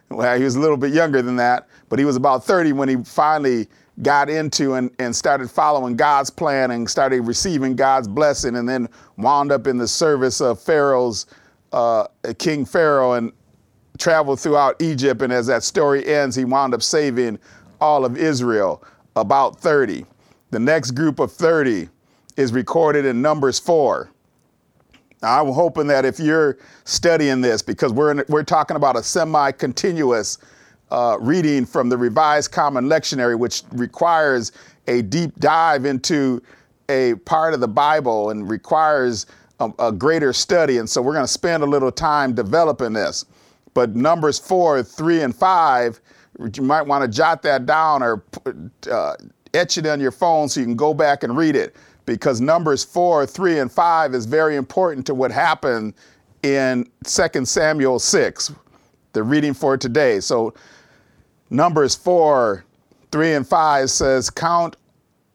Well, 0.09 0.37
he 0.37 0.45
was 0.45 0.55
a 0.55 0.61
little 0.61 0.77
bit 0.77 0.93
younger 0.93 1.21
than 1.21 1.35
that, 1.35 1.67
but 1.89 1.99
he 1.99 2.05
was 2.05 2.15
about 2.15 2.45
30 2.45 2.71
when 2.71 2.87
he 2.87 2.95
finally 3.03 3.67
got 4.01 4.29
into 4.29 4.75
and, 4.75 4.91
and 4.99 5.15
started 5.15 5.49
following 5.49 5.95
God's 5.95 6.29
plan 6.29 6.71
and 6.71 6.89
started 6.89 7.21
receiving 7.21 7.75
God's 7.75 8.07
blessing 8.07 8.55
and 8.55 8.67
then 8.67 8.87
wound 9.17 9.51
up 9.51 9.67
in 9.67 9.77
the 9.77 9.87
service 9.87 10.39
of 10.39 10.61
Pharaoh's, 10.61 11.25
uh, 11.71 12.07
King 12.37 12.65
Pharaoh 12.65 13.13
and 13.13 13.31
traveled 13.97 14.39
throughout 14.39 14.81
Egypt. 14.81 15.21
And 15.21 15.33
as 15.33 15.47
that 15.47 15.63
story 15.63 16.05
ends, 16.05 16.35
he 16.35 16.45
wound 16.45 16.73
up 16.73 16.83
saving 16.83 17.39
all 17.81 18.05
of 18.05 18.17
Israel, 18.17 18.83
about 19.15 19.59
30. 19.59 20.05
The 20.51 20.59
next 20.59 20.91
group 20.91 21.19
of 21.19 21.31
30 21.31 21.89
is 22.37 22.53
recorded 22.53 23.05
in 23.05 23.21
Numbers 23.21 23.59
4. 23.59 24.11
Now, 25.21 25.43
I'm 25.43 25.51
hoping 25.51 25.87
that 25.87 26.05
if 26.05 26.19
you're 26.19 26.59
studying 26.85 27.41
this, 27.41 27.63
because 27.63 27.91
we're, 27.91 28.11
in, 28.11 28.23
we're 28.29 28.43
talking 28.43 28.77
about 28.77 28.95
a 28.95 29.01
semi 29.01 29.51
continuous 29.51 30.37
uh, 30.91 31.17
reading 31.19 31.65
from 31.65 31.89
the 31.89 31.97
Revised 31.97 32.51
Common 32.51 32.85
Lectionary, 32.85 33.37
which 33.37 33.63
requires 33.71 34.51
a 34.87 35.01
deep 35.01 35.37
dive 35.39 35.85
into 35.85 36.41
a 36.89 37.15
part 37.25 37.53
of 37.53 37.59
the 37.59 37.67
Bible 37.67 38.29
and 38.29 38.49
requires 38.49 39.25
a, 39.59 39.69
a 39.79 39.91
greater 39.91 40.33
study. 40.33 40.77
And 40.77 40.89
so 40.89 41.01
we're 41.01 41.13
going 41.13 41.25
to 41.25 41.31
spend 41.31 41.63
a 41.63 41.65
little 41.65 41.91
time 41.91 42.33
developing 42.33 42.93
this. 42.93 43.25
But 43.73 43.95
Numbers 43.95 44.39
4, 44.39 44.83
3, 44.83 45.21
and 45.21 45.35
5, 45.35 45.99
you 46.53 46.63
might 46.63 46.83
want 46.83 47.03
to 47.03 47.07
jot 47.07 47.41
that 47.43 47.65
down 47.65 48.01
or 48.01 48.23
uh, 48.89 49.15
etch 49.53 49.77
it 49.77 49.85
on 49.85 49.99
your 49.99 50.11
phone 50.11 50.49
so 50.49 50.59
you 50.59 50.65
can 50.65 50.75
go 50.75 50.93
back 50.93 51.23
and 51.23 51.35
read 51.35 51.55
it 51.55 51.75
because 52.05 52.39
Numbers 52.39 52.83
4, 52.83 53.25
3, 53.25 53.59
and 53.59 53.71
5 53.71 54.15
is 54.15 54.25
very 54.25 54.55
important 54.55 55.05
to 55.07 55.13
what 55.13 55.31
happened 55.31 55.93
in 56.43 56.89
2 57.03 57.45
Samuel 57.45 57.99
6, 57.99 58.53
the 59.13 59.23
reading 59.23 59.53
for 59.53 59.77
today. 59.77 60.19
So 60.19 60.53
Numbers 61.49 61.95
4, 61.95 62.63
3 63.11 63.33
and 63.33 63.47
5 63.47 63.89
says, 63.89 64.29
Count, 64.29 64.75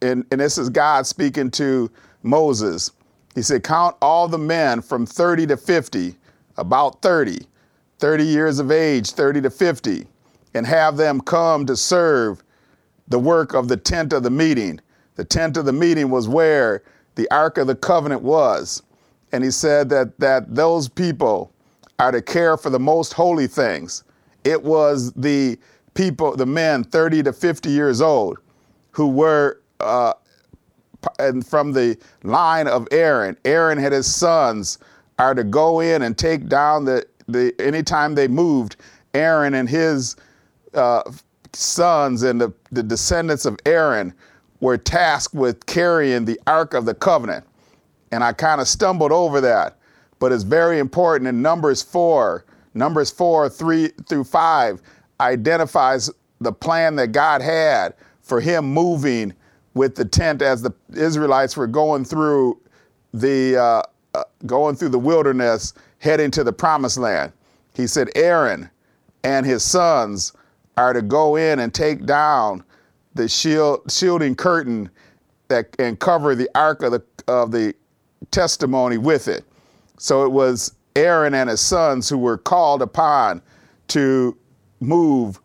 and, 0.03 0.25
and 0.31 0.41
this 0.41 0.59
is 0.59 0.69
God 0.69 1.07
speaking 1.07 1.51
to 1.53 1.91
Moses. 2.23 2.93
He 3.35 3.43
said, 3.43 3.65
Count 3.65 3.97
all 4.03 4.29
the 4.29 4.39
men 4.39 4.83
from 4.83 5.07
30 5.07 5.47
to 5.49 5.57
50, 5.57 6.17
about 6.59 7.01
30, 7.01 7.47
30 7.99 8.25
years 8.25 8.59
of 8.59 8.71
age, 8.71 9.13
30 9.13 9.41
to 9.43 9.51
50, 9.51 10.07
and 10.55 10.67
have 10.67 10.97
them 10.97 11.21
come 11.21 11.65
to 11.67 11.77
serve 11.77 12.43
the 13.09 13.19
work 13.19 13.55
of 13.55 13.69
the 13.69 13.77
tent 13.77 14.13
of 14.13 14.23
the 14.23 14.31
meeting. 14.31 14.81
The 15.17 15.25
tent 15.25 15.57
of 15.57 15.65
the 15.65 15.73
meeting 15.73 16.11
was 16.11 16.29
where 16.29 16.83
the 17.15 17.31
Ark 17.31 17.59
of 17.59 17.67
the 17.67 17.75
Covenant 17.75 18.23
was. 18.23 18.83
And 19.33 19.43
he 19.43 19.51
said 19.51 19.89
that, 19.91 20.19
that 20.19 20.55
those 20.55 20.89
people 20.89 21.53
are 21.99 22.13
to 22.13 22.21
care 22.21 22.57
for 22.57 22.69
the 22.69 22.81
most 22.81 23.13
holy 23.15 23.47
things. 23.47 24.05
It 24.45 24.63
was 24.63 25.13
the 25.13 25.59
people, 25.95 26.37
the 26.37 26.47
men 26.47 26.85
30 26.85 27.25
to 27.25 27.33
50 27.33 27.71
years 27.71 28.01
old, 28.01 28.39
who 28.91 29.09
were 29.09 29.61
uh, 29.81 30.15
and 31.19 31.47
from 31.47 31.73
the 31.73 31.99
line 32.23 32.69
of 32.69 32.87
Aaron. 32.91 33.37
Aaron 33.45 33.79
had 33.79 33.93
his 33.93 34.13
sons 34.13 34.79
are 35.19 35.35
to 35.35 35.45
go 35.45 35.81
in 35.81 36.03
and 36.03 36.17
take 36.17 36.49
down 36.49 36.85
the, 36.85 37.07
the 37.29 37.55
anytime 37.59 38.15
they 38.15 38.29
moved, 38.29 38.77
Aaron 39.15 39.55
and 39.55 39.69
his 39.69 40.17
uh, 40.75 41.03
sons 41.53 42.23
and 42.23 42.41
the, 42.41 42.53
the 42.71 42.83
descendants 42.83 43.45
of 43.45 43.59
Aaron 43.67 44.15
were 44.61 44.79
tasked 44.79 45.35
with 45.35 45.67
carrying 45.67 46.25
the 46.25 46.41
Ark 46.47 46.75
of 46.75 46.85
the 46.85 46.95
Covenant. 46.95 47.45
And 48.11 48.23
I 48.23 48.33
kind 48.33 48.61
of 48.61 48.69
stumbled 48.69 49.13
over 49.13 49.41
that, 49.41 49.79
but 50.19 50.33
it's 50.33 50.45
very 50.45 50.79
important 50.79 51.29
in 51.29 51.43
Numbers 51.43 51.83
4, 51.83 52.45
Numbers 52.75 53.11
4, 53.11 53.49
3 53.49 53.89
through 54.07 54.25
5 54.25 54.83
identifies 55.31 56.11
the 56.41 56.53
plan 56.53 56.97
that 56.97 57.09
God 57.09 57.43
had 57.43 57.95
for 58.21 58.41
him 58.41 58.65
moving 58.65 59.33
with 59.75 59.95
the 59.95 60.05
tent 60.05 60.43
as 60.43 60.63
the 60.63 60.73
Israelites 60.93 61.57
were 61.57 61.67
going 61.67 62.05
through 62.05 62.61
the 63.15 63.57
uh, 63.57 63.83
uh, 64.15 64.25
going 64.47 64.77
through 64.77 64.91
the 64.91 64.99
wilderness, 64.99 65.73
heading 65.99 66.31
to 66.31 66.45
the 66.45 66.53
promised 66.53 66.99
land. 66.99 67.33
He 67.75 67.87
said, 67.87 68.11
Aaron 68.15 68.69
and 69.25 69.47
his 69.47 69.63
sons 69.63 70.33
are 70.77 70.93
to 70.93 71.03
go 71.03 71.37
in 71.37 71.59
and 71.59 71.73
take 71.73 72.05
down 72.05 72.65
the 73.15 73.29
shield, 73.29 73.91
shielding 73.91 74.35
curtain 74.35 74.91
that 75.49 75.75
and 75.79 75.99
cover 75.99 76.35
the 76.35 76.49
ark 76.55 76.83
of 76.83 76.93
the 76.93 77.03
of 77.29 77.53
the 77.53 77.75
testimony 78.31 78.99
with 78.99 79.29
it. 79.29 79.45
So 79.99 80.25
it 80.25 80.33
was 80.33 80.75
Aaron 80.97 81.35
and 81.35 81.49
his 81.49 81.61
sons 81.61 82.09
who 82.09 82.19
were 82.19 82.39
called 82.39 82.83
upon 82.83 83.41
to 83.89 84.37
move 84.83 85.41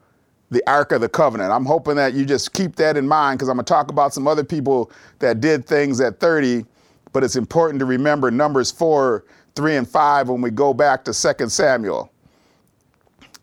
the 0.49 0.63
Ark 0.67 0.91
of 0.91 1.01
the 1.01 1.09
Covenant. 1.09 1.51
I'm 1.51 1.65
hoping 1.65 1.95
that 1.95 2.13
you 2.13 2.25
just 2.25 2.53
keep 2.53 2.75
that 2.77 2.97
in 2.97 3.07
mind 3.07 3.37
because 3.37 3.49
I'm 3.49 3.55
going 3.55 3.65
to 3.65 3.69
talk 3.69 3.91
about 3.91 4.13
some 4.13 4.27
other 4.27 4.43
people 4.43 4.91
that 5.19 5.41
did 5.41 5.65
things 5.65 5.99
at 5.99 6.19
30, 6.19 6.65
but 7.11 7.23
it's 7.23 7.35
important 7.35 7.79
to 7.79 7.85
remember 7.85 8.31
Numbers 8.31 8.71
4, 8.71 9.25
3, 9.55 9.75
and 9.75 9.89
5 9.89 10.29
when 10.29 10.41
we 10.41 10.49
go 10.49 10.73
back 10.73 11.03
to 11.05 11.13
2 11.13 11.49
Samuel. 11.49 12.11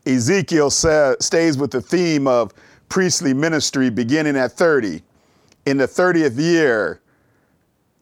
Ezekiel 0.07 0.71
say, 0.71 1.15
stays 1.21 1.57
with 1.57 1.71
the 1.71 1.81
theme 1.81 2.27
of 2.27 2.53
priestly 2.89 3.35
ministry 3.35 3.91
beginning 3.91 4.37
at 4.37 4.53
30. 4.53 5.03
In 5.67 5.77
the 5.79 5.89
30th 5.89 6.39
year, 6.39 7.01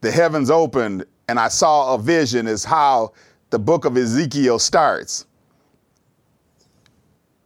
the 0.00 0.10
heavens 0.10 0.50
opened 0.50 1.04
and 1.28 1.38
I 1.38 1.48
saw 1.48 1.94
a 1.94 1.98
vision, 1.98 2.46
is 2.46 2.64
how 2.64 3.12
the 3.50 3.58
book 3.58 3.84
of 3.84 3.96
Ezekiel 3.96 4.58
starts 4.58 5.26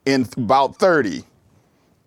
in 0.06 0.28
about 0.38 0.76
30. 0.76 1.24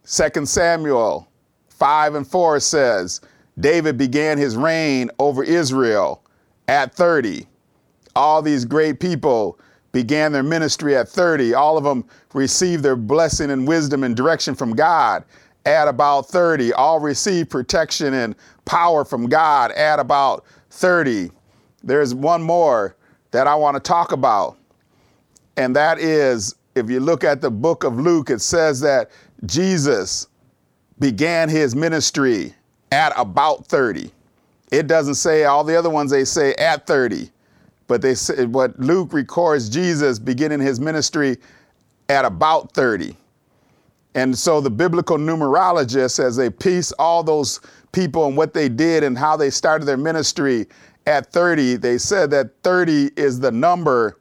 2 0.07 0.47
Samuel 0.47 1.29
5 1.69 2.15
and 2.15 2.27
4 2.27 2.61
says, 2.61 3.21
David 3.59 3.97
began 3.97 4.37
his 4.39 4.57
reign 4.57 5.11
over 5.19 5.43
Israel 5.43 6.23
at 6.69 6.95
30. 6.95 7.47
All 8.15 8.41
these 8.41 8.65
great 8.65 8.99
people 8.99 9.59
began 9.93 10.31
their 10.33 10.43
ministry 10.43 10.97
at 10.97 11.09
30. 11.09 11.55
All 11.55 11.77
of 11.77 11.85
them 11.85 12.05
received 12.33 12.83
their 12.83 12.97
blessing 12.97 13.51
and 13.51 13.67
wisdom 13.67 14.03
and 14.03 14.15
direction 14.17 14.55
from 14.55 14.75
God 14.75 15.25
at 15.65 15.87
about 15.87 16.27
30. 16.27 16.73
All 16.73 16.99
received 16.99 17.51
protection 17.51 18.15
and 18.15 18.35
power 18.65 19.05
from 19.05 19.27
God 19.27 19.71
at 19.73 19.99
about 19.99 20.45
30. 20.71 21.31
There's 21.83 22.15
one 22.15 22.43
more 22.43 22.97
that 23.31 23.47
I 23.47 23.55
want 23.55 23.75
to 23.75 23.81
talk 23.81 24.13
about 24.13 24.57
And 25.57 25.75
that 25.75 25.99
is, 25.99 26.55
if 26.75 26.89
you 26.89 26.99
look 26.99 27.23
at 27.23 27.41
the 27.41 27.51
book 27.51 27.83
of 27.83 27.99
Luke, 27.99 28.29
it 28.29 28.41
says 28.41 28.79
that 28.81 29.11
Jesus 29.45 30.27
began 30.99 31.49
his 31.49 31.75
ministry 31.75 32.53
at 32.91 33.13
about 33.15 33.65
30. 33.67 34.11
It 34.71 34.87
doesn't 34.87 35.15
say 35.15 35.45
all 35.45 35.63
the 35.63 35.77
other 35.77 35.89
ones, 35.89 36.11
they 36.11 36.25
say 36.25 36.53
at 36.55 36.85
30. 36.85 37.29
But 37.87 38.01
they 38.01 38.13
say 38.13 38.45
what 38.45 38.79
Luke 38.79 39.13
records 39.13 39.67
Jesus 39.69 40.19
beginning 40.19 40.59
his 40.59 40.79
ministry 40.79 41.37
at 42.07 42.25
about 42.25 42.71
30. 42.73 43.15
And 44.15 44.37
so 44.37 44.59
the 44.61 44.69
biblical 44.69 45.17
numerologists, 45.17 46.23
as 46.23 46.35
they 46.35 46.49
piece 46.49 46.91
all 46.93 47.23
those 47.23 47.59
people 47.91 48.25
and 48.27 48.37
what 48.37 48.53
they 48.53 48.69
did 48.69 49.03
and 49.03 49.17
how 49.17 49.37
they 49.37 49.49
started 49.49 49.85
their 49.85 49.97
ministry 49.97 50.67
at 51.07 51.31
30, 51.31 51.77
they 51.77 51.97
said 51.97 52.29
that 52.31 52.51
30 52.63 53.11
is 53.15 53.39
the 53.39 53.51
number 53.51 54.17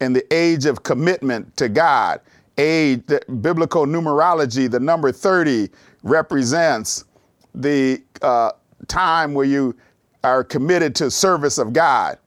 and 0.00 0.16
the 0.16 0.34
age 0.34 0.66
of 0.66 0.82
commitment 0.82 1.56
to 1.56 1.68
God. 1.68 2.20
Age, 2.58 3.02
biblical 3.40 3.86
numerology, 3.86 4.70
the 4.70 4.80
number 4.80 5.12
30 5.12 5.68
represents 6.02 7.04
the 7.54 8.02
uh, 8.22 8.52
time 8.88 9.34
where 9.34 9.46
you 9.46 9.76
are 10.24 10.44
committed 10.44 10.94
to 10.96 11.10
service 11.10 11.58
of 11.58 11.72
God. 11.72 12.18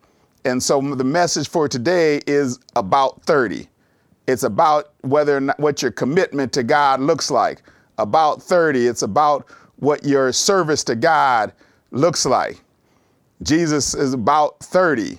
And 0.45 0.61
so 0.61 0.81
the 0.81 1.03
message 1.03 1.47
for 1.49 1.67
today 1.67 2.21
is 2.27 2.59
about 2.75 3.23
30. 3.23 3.67
It's 4.27 4.43
about 4.43 4.93
whether 5.01 5.37
or 5.37 5.41
not 5.41 5.59
what 5.59 5.81
your 5.81 5.91
commitment 5.91 6.51
to 6.53 6.63
God 6.63 6.99
looks 6.99 7.29
like. 7.29 7.61
About 7.97 8.41
30, 8.41 8.87
it's 8.87 9.03
about 9.03 9.47
what 9.77 10.03
your 10.03 10.31
service 10.33 10.83
to 10.85 10.95
God 10.95 11.53
looks 11.91 12.25
like. 12.25 12.61
Jesus 13.43 13.93
is 13.93 14.13
about 14.13 14.59
30. 14.59 15.17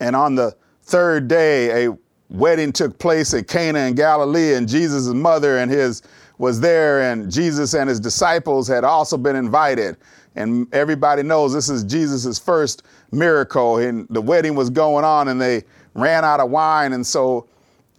And 0.00 0.14
on 0.16 0.34
the 0.34 0.56
third 0.86 1.28
day, 1.28 1.86
a 1.86 1.98
wedding 2.30 2.72
took 2.72 2.98
place 2.98 3.34
at 3.34 3.48
Cana 3.48 3.80
in 3.80 3.94
Galilee, 3.94 4.54
and 4.54 4.68
Jesus' 4.68 5.08
mother 5.08 5.58
and 5.58 5.70
his 5.70 6.02
was 6.38 6.60
there, 6.60 7.10
and 7.10 7.30
Jesus 7.30 7.74
and 7.74 7.88
his 7.88 7.98
disciples 7.98 8.68
had 8.68 8.84
also 8.84 9.16
been 9.16 9.36
invited. 9.36 9.96
And 10.34 10.72
everybody 10.74 11.22
knows 11.22 11.54
this 11.54 11.70
is 11.70 11.82
Jesus' 11.82 12.38
first 12.38 12.82
miracle. 13.10 13.78
And 13.78 14.06
the 14.10 14.20
wedding 14.20 14.54
was 14.54 14.68
going 14.68 15.04
on, 15.04 15.28
and 15.28 15.40
they 15.40 15.64
ran 15.94 16.24
out 16.24 16.40
of 16.40 16.50
wine. 16.50 16.92
And 16.92 17.06
so 17.06 17.48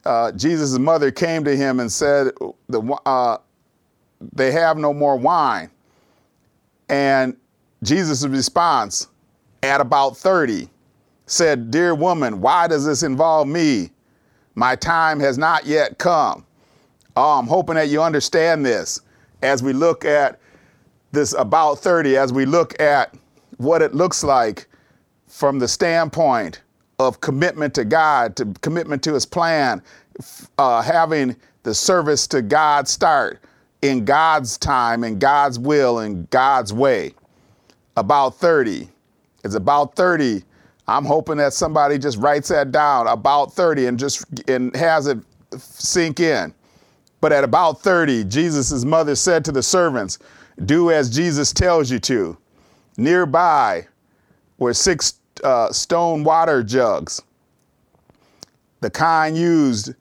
uh, 0.05 0.31
Jesus' 0.33 0.77
mother 0.77 1.11
came 1.11 1.43
to 1.45 1.57
him 1.57 1.79
and 1.79 1.91
said, 1.91 2.31
the, 2.69 2.81
uh, 3.07 3.37
They 4.33 4.51
have 4.51 4.77
no 4.77 4.93
more 4.93 5.17
wine. 5.17 5.71
And 6.89 7.35
Jesus' 7.81 8.25
response, 8.25 9.07
at 9.63 9.81
about 9.81 10.15
30, 10.15 10.69
said, 11.27 11.69
Dear 11.69 11.93
woman, 11.93 12.41
why 12.41 12.67
does 12.67 12.85
this 12.85 13.03
involve 13.03 13.47
me? 13.47 13.91
My 14.55 14.75
time 14.75 15.19
has 15.19 15.37
not 15.37 15.65
yet 15.65 15.99
come. 15.99 16.45
Oh, 17.15 17.37
I'm 17.37 17.47
hoping 17.47 17.75
that 17.75 17.89
you 17.89 18.01
understand 18.01 18.65
this 18.65 19.01
as 19.43 19.61
we 19.61 19.73
look 19.73 20.03
at 20.03 20.39
this 21.11 21.33
about 21.33 21.79
30, 21.79 22.17
as 22.17 22.33
we 22.33 22.45
look 22.45 22.79
at 22.79 23.13
what 23.57 23.81
it 23.81 23.93
looks 23.93 24.23
like 24.23 24.67
from 25.27 25.59
the 25.59 25.67
standpoint 25.67 26.61
of 26.99 27.21
commitment 27.21 27.73
to 27.75 27.85
God, 27.85 28.35
to 28.37 28.45
commitment 28.61 29.03
to 29.03 29.13
His 29.13 29.25
plan, 29.25 29.81
uh, 30.57 30.81
having 30.81 31.35
the 31.63 31.73
service 31.73 32.25
to 32.27 32.41
God 32.41 32.87
start 32.87 33.39
in 33.81 34.05
God's 34.05 34.57
time, 34.57 35.03
in 35.03 35.19
God's 35.19 35.59
will, 35.59 35.99
in 35.99 36.25
God's 36.31 36.73
way. 36.73 37.13
About 37.95 38.35
30. 38.35 38.89
It's 39.43 39.55
about 39.55 39.95
30. 39.95 40.43
I'm 40.87 41.03
hoping 41.03 41.37
that 41.37 41.53
somebody 41.53 41.97
just 41.97 42.17
writes 42.17 42.47
that 42.49 42.71
down, 42.71 43.07
about 43.07 43.53
30, 43.53 43.87
and 43.87 43.99
just 43.99 44.25
and 44.47 44.73
has 44.75 45.07
it 45.07 45.17
sink 45.57 46.19
in. 46.19 46.53
But 47.19 47.33
at 47.33 47.43
about 47.43 47.81
30, 47.81 48.23
Jesus' 48.25 48.85
mother 48.85 49.15
said 49.15 49.43
to 49.45 49.51
the 49.51 49.63
servants, 49.63 50.19
Do 50.65 50.91
as 50.91 51.09
Jesus 51.09 51.51
tells 51.51 51.91
you 51.91 51.99
to. 51.99 52.37
Nearby 52.97 53.87
were 54.57 54.73
six 54.73 55.15
uh, 55.43 55.71
stone 55.71 56.23
water 56.23 56.63
jugs, 56.63 57.21
the 58.81 58.89
kind 58.89 59.37
used 59.37 59.93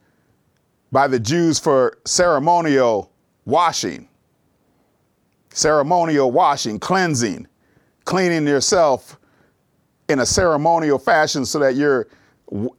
by 0.93 1.09
the 1.09 1.19
Jews 1.19 1.59
for 1.59 1.99
ceremonial 2.05 3.11
washing. 3.45 4.09
Ceremonial 5.51 6.31
washing, 6.31 6.79
cleansing, 6.79 7.47
cleaning 8.05 8.47
yourself 8.47 9.19
in 10.09 10.21
a 10.21 10.27
ceremonial 10.27 10.99
fashion 10.99 11.45
so 11.45 11.59
that 11.59 11.75
you're 11.75 12.07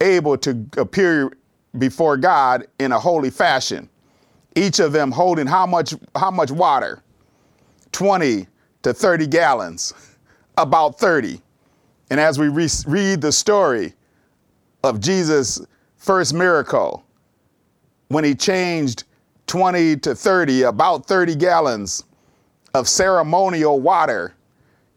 able 0.02 0.38
to 0.38 0.66
appear 0.78 1.32
before 1.78 2.18
God 2.18 2.68
in 2.80 2.92
a 2.92 3.00
holy 3.00 3.30
fashion. 3.30 3.90
Each 4.56 4.80
of 4.80 4.92
them 4.92 5.12
holding 5.12 5.46
how 5.46 5.66
much 5.66 5.94
how 6.16 6.32
much 6.32 6.52
water? 6.52 7.04
20 7.92 8.48
to 8.84 8.94
30 8.94 9.28
gallons 9.28 9.94
about 10.58 11.00
30 11.00 11.42
and 12.10 12.20
as 12.20 12.40
we 12.40 12.48
re- 12.48 12.70
read 12.86 13.22
the 13.22 13.32
story 13.32 13.94
of 14.84 15.00
jesus 15.00 15.62
first 15.96 16.34
miracle 16.34 17.04
when 18.10 18.24
he 18.24 18.36
changed 18.36 19.04
20 19.48 19.98
to 19.98 20.14
30 20.16 20.64
about 20.64 21.06
30 21.06 21.36
gallons 21.36 22.04
of 22.74 22.88
ceremonial 22.88 23.80
water 23.80 24.36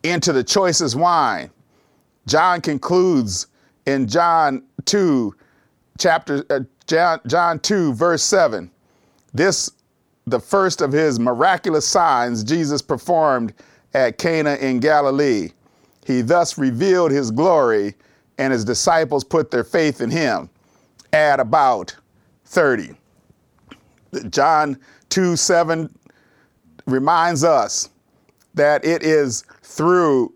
into 0.02 0.32
the 0.32 0.44
choicest 0.44 0.96
wine 0.96 1.50
john 2.30 2.60
concludes 2.60 3.48
in 3.86 4.06
john 4.06 4.62
2 4.84 5.34
chapter 5.98 6.44
uh, 6.50 6.60
john, 6.86 7.20
john 7.26 7.58
2 7.58 7.92
verse 7.94 8.22
7 8.22 8.70
this, 9.32 9.70
the 10.26 10.40
first 10.40 10.80
of 10.80 10.92
his 10.92 11.18
miraculous 11.18 11.86
signs 11.86 12.42
Jesus 12.42 12.82
performed 12.82 13.54
at 13.94 14.18
Cana 14.18 14.54
in 14.56 14.80
Galilee. 14.80 15.50
He 16.06 16.22
thus 16.22 16.58
revealed 16.58 17.10
his 17.10 17.30
glory, 17.30 17.94
and 18.38 18.52
his 18.52 18.64
disciples 18.64 19.22
put 19.22 19.50
their 19.50 19.64
faith 19.64 20.00
in 20.00 20.10
him 20.10 20.48
at 21.12 21.40
about 21.40 21.94
30. 22.46 22.96
John 24.30 24.78
2 25.10 25.36
7 25.36 25.94
reminds 26.86 27.44
us 27.44 27.90
that 28.54 28.84
it 28.84 29.02
is 29.02 29.44
through 29.62 30.34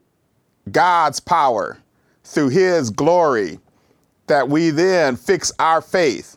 God's 0.70 1.18
power, 1.18 1.78
through 2.24 2.50
his 2.50 2.90
glory, 2.90 3.60
that 4.28 4.48
we 4.48 4.70
then 4.70 5.16
fix 5.16 5.52
our 5.60 5.82
faith 5.82 6.36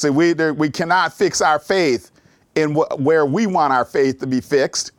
See, 0.00 0.10
we, 0.10 0.34
there, 0.34 0.54
we 0.54 0.70
cannot 0.70 1.12
fix 1.14 1.40
our 1.40 1.58
faith 1.58 2.12
in 2.56 2.74
wh- 2.74 3.00
where 3.00 3.26
we 3.26 3.46
want 3.46 3.72
our 3.72 3.84
faith 3.84 4.20
to 4.20 4.26
be 4.26 4.40
fixed. 4.40 4.92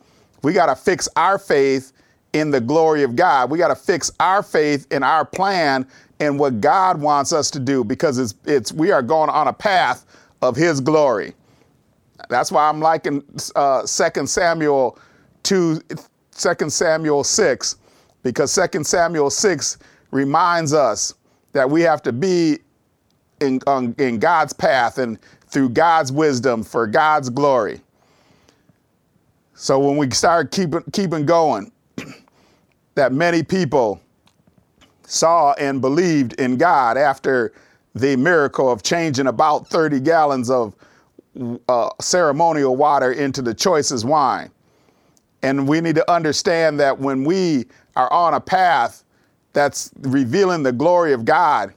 We 0.44 0.54
got 0.54 0.68
to 0.68 0.76
fix 0.76 1.10
our 1.18 1.40
faith 1.40 1.94
in 2.34 2.52
the 2.52 2.62
glory 2.62 3.04
of 3.04 3.16
God. 3.16 3.52
We 3.52 3.60
got 3.60 3.70
to 3.70 3.76
fix 3.76 4.12
our 4.20 4.44
faith 4.44 4.88
in 4.92 5.04
our 5.04 5.26
plan 5.26 5.88
and 6.20 6.40
what 6.40 6.62
God 6.62 7.02
wants 7.02 7.34
us 7.34 7.52
to 7.52 7.60
do 7.60 7.84
because 7.84 8.20
it's, 8.20 8.36
it's 8.46 8.74
we 8.74 8.92
are 8.92 9.04
going 9.04 9.30
on 9.30 9.48
a 9.50 9.54
path 9.54 10.06
of 10.42 10.56
His 10.56 10.82
glory. 10.82 11.36
That's 12.30 12.52
why 12.52 12.70
I'm 12.70 12.80
liking 12.82 13.24
uh, 13.56 13.82
2 13.88 14.28
Samuel 14.28 15.00
2, 15.44 15.82
2 16.38 16.70
Samuel 16.70 17.24
6, 17.24 17.78
because 18.24 18.56
2 18.74 18.84
Samuel 18.84 19.30
6 19.30 19.80
reminds 20.12 20.74
us 20.74 21.14
that 21.54 21.70
we 21.70 21.82
have 21.82 22.02
to 22.04 22.12
be 22.12 22.60
in, 23.40 23.60
in 23.98 24.20
God's 24.20 24.54
path 24.54 24.98
and 24.98 25.18
through 25.48 25.70
God's 25.70 26.12
wisdom 26.12 26.64
for 26.64 26.88
God's 26.88 27.30
glory. 27.30 27.82
So 29.54 29.80
when 29.80 29.98
we 29.98 30.10
start 30.12 30.52
keeping 30.52 30.84
keeping 30.92 31.26
going, 31.26 31.72
that 32.96 33.12
many 33.12 33.44
people 33.44 34.02
saw 35.04 35.54
and 35.54 35.82
believed 35.82 36.34
in 36.40 36.58
God 36.58 36.98
after 36.98 37.54
the 37.94 38.16
miracle 38.16 38.72
of 38.72 38.82
changing 38.82 39.28
about 39.28 39.68
30 39.68 40.00
gallons 40.00 40.50
of 40.50 40.74
uh, 41.68 41.90
ceremonial 42.00 42.76
water 42.76 43.12
into 43.12 43.42
the 43.42 43.54
choicest 43.54 44.06
wine. 44.06 44.50
And 45.44 45.68
we 45.68 45.82
need 45.82 45.96
to 45.96 46.12
understand 46.12 46.80
that 46.80 46.98
when 46.98 47.24
we 47.24 47.66
are 47.96 48.12
on 48.12 48.34
a 48.34 48.40
path 48.40 49.04
that's 49.54 49.92
revealing 50.02 50.64
the 50.64 50.72
glory 50.72 51.14
of 51.14 51.26
God, 51.26 51.74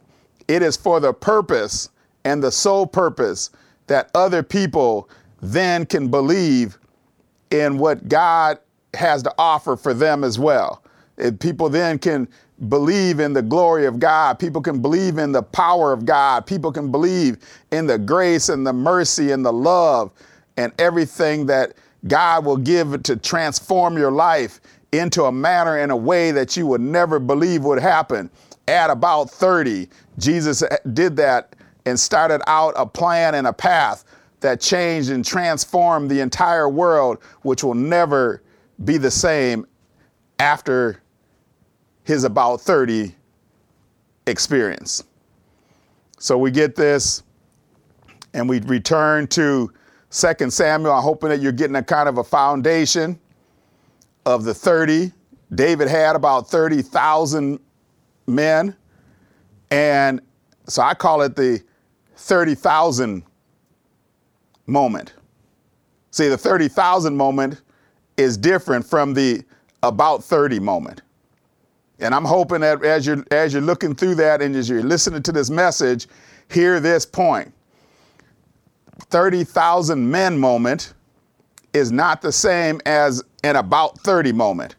it 0.48 0.62
is 0.62 0.76
for 0.76 1.00
the 1.00 1.12
purpose 1.12 1.90
and 2.24 2.42
the 2.42 2.50
sole 2.50 2.86
purpose 2.86 3.50
that 3.86 4.10
other 4.14 4.42
people 4.42 5.08
then 5.40 5.84
can 5.84 6.08
believe 6.08 6.78
in 7.50 7.78
what 7.78 8.08
God 8.08 8.58
has 8.94 9.22
to 9.22 9.34
offer 9.38 9.76
for 9.76 9.92
them 9.92 10.24
as 10.24 10.38
well. 10.38 10.82
If 11.16 11.38
people 11.38 11.68
then 11.68 11.98
can 11.98 12.28
believe 12.68 13.20
in 13.20 13.32
the 13.32 13.42
glory 13.42 13.86
of 13.86 13.98
God. 13.98 14.38
People 14.38 14.62
can 14.62 14.80
believe 14.80 15.18
in 15.18 15.32
the 15.32 15.42
power 15.42 15.92
of 15.92 16.06
God. 16.06 16.46
People 16.46 16.72
can 16.72 16.90
believe 16.90 17.38
in 17.72 17.86
the 17.86 17.98
grace 17.98 18.48
and 18.48 18.66
the 18.66 18.72
mercy 18.72 19.32
and 19.32 19.44
the 19.44 19.52
love 19.52 20.10
and 20.56 20.72
everything 20.78 21.46
that 21.46 21.74
God 22.06 22.44
will 22.44 22.56
give 22.56 23.02
to 23.02 23.16
transform 23.16 23.96
your 23.96 24.12
life 24.12 24.60
into 24.98 25.24
a 25.24 25.32
manner 25.32 25.78
in 25.78 25.90
a 25.90 25.96
way 25.96 26.30
that 26.32 26.56
you 26.56 26.66
would 26.66 26.80
never 26.80 27.18
believe 27.18 27.64
would 27.64 27.80
happen 27.80 28.30
at 28.68 28.90
about 28.90 29.30
30, 29.30 29.88
Jesus 30.18 30.62
eh, 30.62 30.76
did 30.92 31.16
that 31.16 31.56
and 31.86 31.98
started 31.98 32.40
out 32.46 32.72
a 32.76 32.86
plan 32.86 33.34
and 33.34 33.46
a 33.46 33.52
path 33.52 34.04
that 34.40 34.60
changed 34.60 35.10
and 35.10 35.24
transformed 35.24 36.10
the 36.10 36.20
entire 36.20 36.68
world, 36.68 37.18
which 37.42 37.62
will 37.62 37.74
never 37.74 38.42
be 38.84 38.96
the 38.96 39.10
same 39.10 39.66
after 40.38 41.00
his 42.04 42.24
about 42.24 42.60
30 42.60 43.14
experience. 44.26 45.04
So 46.18 46.38
we 46.38 46.50
get 46.50 46.74
this 46.74 47.22
and 48.32 48.48
we 48.48 48.60
return 48.60 49.26
to 49.28 49.72
2 50.10 50.50
Samuel. 50.50 50.92
I'm 50.92 51.02
hoping 51.02 51.28
that 51.30 51.40
you're 51.40 51.52
getting 51.52 51.76
a 51.76 51.82
kind 51.82 52.08
of 52.08 52.18
a 52.18 52.24
foundation 52.24 53.18
of 54.26 54.44
the 54.44 54.54
30. 54.54 55.12
David 55.54 55.88
had 55.88 56.16
about 56.16 56.48
30,000 56.48 57.60
men. 58.26 58.76
And 59.70 60.20
so 60.66 60.82
I 60.82 60.94
call 60.94 61.22
it 61.22 61.36
the 61.36 61.62
30,000 62.16 63.22
moment. 64.66 65.12
See, 66.10 66.28
the 66.28 66.38
30,000 66.38 67.16
moment 67.16 67.60
is 68.16 68.36
different 68.36 68.86
from 68.86 69.14
the 69.14 69.42
about 69.82 70.24
30 70.24 70.60
moment. 70.60 71.02
And 71.98 72.14
I'm 72.14 72.24
hoping 72.24 72.60
that 72.60 72.84
as 72.84 73.06
you're 73.06 73.24
as 73.30 73.52
you're 73.52 73.62
looking 73.62 73.94
through 73.94 74.16
that 74.16 74.42
and 74.42 74.54
as 74.56 74.68
you're 74.68 74.82
listening 74.82 75.22
to 75.22 75.32
this 75.32 75.50
message, 75.50 76.08
hear 76.50 76.80
this 76.80 77.06
point. 77.06 77.52
30,000 79.10 80.10
men 80.10 80.38
moment 80.38 80.93
is 81.74 81.92
not 81.92 82.22
the 82.22 82.32
same 82.32 82.80
as 82.86 83.22
an 83.42 83.56
about 83.56 83.98
30 84.00 84.32
moment. 84.32 84.76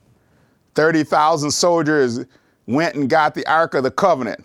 30,000 0.76 1.52
soldiers 1.52 2.26
went 2.66 2.96
and 2.96 3.10
got 3.10 3.36
the 3.36 3.46
Ark 3.48 3.76
of 3.76 3.84
the 3.84 3.92
Covenant. 3.92 4.44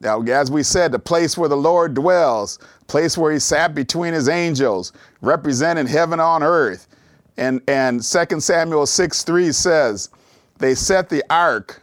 Now, 0.00 0.20
as 0.22 0.50
we 0.50 0.62
said, 0.62 0.92
the 0.92 0.98
place 0.98 1.38
where 1.38 1.48
the 1.48 1.56
Lord 1.56 1.94
dwells, 1.94 2.58
place 2.88 3.16
where 3.16 3.32
he 3.32 3.38
sat 3.38 3.74
between 3.74 4.12
his 4.12 4.28
angels, 4.28 4.92
representing 5.22 5.86
heaven 5.86 6.20
on 6.20 6.42
earth. 6.42 6.88
And, 7.36 7.62
and 7.68 8.02
2 8.02 8.40
Samuel 8.40 8.86
6 8.86 9.22
3 9.22 9.52
says, 9.52 10.10
they 10.58 10.74
set 10.74 11.08
the 11.08 11.24
ark 11.30 11.82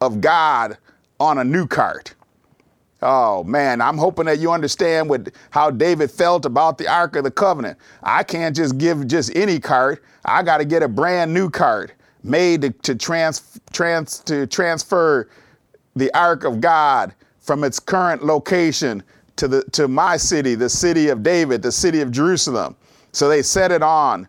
of 0.00 0.20
God 0.20 0.78
on 1.20 1.38
a 1.38 1.44
new 1.44 1.66
cart. 1.66 2.14
Oh 3.00 3.44
man, 3.44 3.80
I'm 3.80 3.96
hoping 3.96 4.26
that 4.26 4.40
you 4.40 4.50
understand 4.50 5.08
what 5.08 5.30
how 5.50 5.70
David 5.70 6.10
felt 6.10 6.44
about 6.44 6.78
the 6.78 6.88
Ark 6.88 7.14
of 7.16 7.24
the 7.24 7.30
Covenant. 7.30 7.78
I 8.02 8.24
can't 8.24 8.56
just 8.56 8.76
give 8.76 9.06
just 9.06 9.34
any 9.36 9.60
cart. 9.60 10.02
I 10.24 10.42
got 10.42 10.58
to 10.58 10.64
get 10.64 10.82
a 10.82 10.88
brand 10.88 11.32
new 11.32 11.48
cart 11.48 11.92
made 12.24 12.62
to, 12.62 12.70
to 12.70 12.94
trans, 12.96 13.60
trans 13.72 14.18
to 14.20 14.46
transfer 14.48 15.28
the 15.94 16.12
Ark 16.12 16.44
of 16.44 16.60
God 16.60 17.14
from 17.38 17.62
its 17.62 17.78
current 17.78 18.24
location 18.24 19.02
to 19.36 19.46
the 19.46 19.62
to 19.72 19.86
my 19.86 20.16
city, 20.16 20.56
the 20.56 20.68
city 20.68 21.08
of 21.08 21.22
David, 21.22 21.62
the 21.62 21.72
city 21.72 22.00
of 22.00 22.10
Jerusalem. 22.10 22.76
So 23.12 23.28
they 23.28 23.42
set 23.42 23.70
it 23.70 23.82
on 23.82 24.26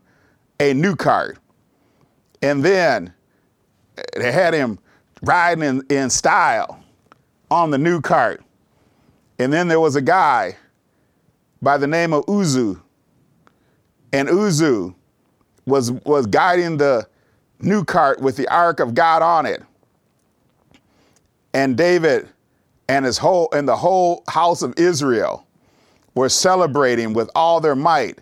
a 0.60 0.74
new 0.74 0.96
cart. 0.96 1.40
And 2.42 2.64
then 2.64 3.14
eh, 3.98 4.04
they 4.16 4.32
had 4.32 4.54
him 4.54 4.80
riding 5.24 5.64
in, 5.64 5.84
in 5.90 6.10
style 6.10 6.82
on 7.52 7.72
the 7.72 7.78
new 7.78 8.00
cart. 8.00 8.44
And 9.40 9.52
then 9.52 9.70
there 9.70 9.80
was 9.80 9.96
a 9.96 10.02
guy 10.02 10.58
by 11.62 11.78
the 11.78 11.88
name 11.88 12.14
of 12.14 12.28
Uzzah. 12.30 12.76
And 14.12 14.30
Uzzah 14.30 14.94
was, 15.66 15.92
was 15.92 16.28
guiding 16.28 16.78
the 16.78 17.08
new 17.62 17.86
cart 17.86 18.22
with 18.22 18.36
the 18.36 18.48
ark 18.50 18.80
of 18.80 18.94
God 18.94 19.22
on 19.22 19.46
it. 19.46 19.64
And 21.54 21.78
David 21.78 22.28
and 22.88 23.06
his 23.06 23.18
whole 23.18 23.50
and 23.54 23.68
the 23.68 23.76
whole 23.76 24.24
house 24.28 24.62
of 24.62 24.74
Israel 24.78 25.46
were 26.16 26.30
celebrating 26.30 27.14
with 27.14 27.30
all 27.36 27.60
their 27.60 27.76
might, 27.76 28.20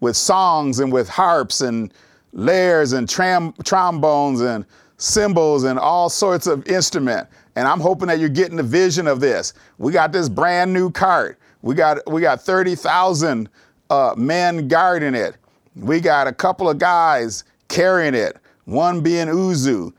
with 0.00 0.16
songs 0.16 0.78
and 0.78 0.92
with 0.92 1.08
harps 1.08 1.60
and 1.60 1.92
lyres 2.32 2.92
and 2.92 3.08
tram, 3.08 3.54
trombones 3.64 4.40
and 4.40 4.66
cymbals 4.96 5.64
and 5.64 5.78
all 5.78 6.08
sorts 6.08 6.46
of 6.46 6.66
instrument. 6.68 7.28
And 7.56 7.68
I'm 7.68 7.80
hoping 7.80 8.08
that 8.08 8.18
you're 8.18 8.28
getting 8.28 8.56
the 8.56 8.62
vision 8.62 9.06
of 9.06 9.20
this. 9.20 9.54
We 9.78 9.92
got 9.92 10.12
this 10.12 10.28
brand 10.28 10.72
new 10.72 10.90
cart. 10.90 11.38
We 11.62 11.74
got 11.74 11.98
we 12.10 12.20
got 12.20 12.42
30,000 12.42 13.48
uh, 13.90 14.14
men 14.16 14.68
guarding 14.68 15.14
it. 15.14 15.36
We 15.76 16.00
got 16.00 16.26
a 16.26 16.32
couple 16.32 16.68
of 16.68 16.78
guys 16.78 17.44
carrying 17.68 18.14
it. 18.14 18.36
One 18.64 19.00
being 19.00 19.28
Uzzah. 19.28 19.92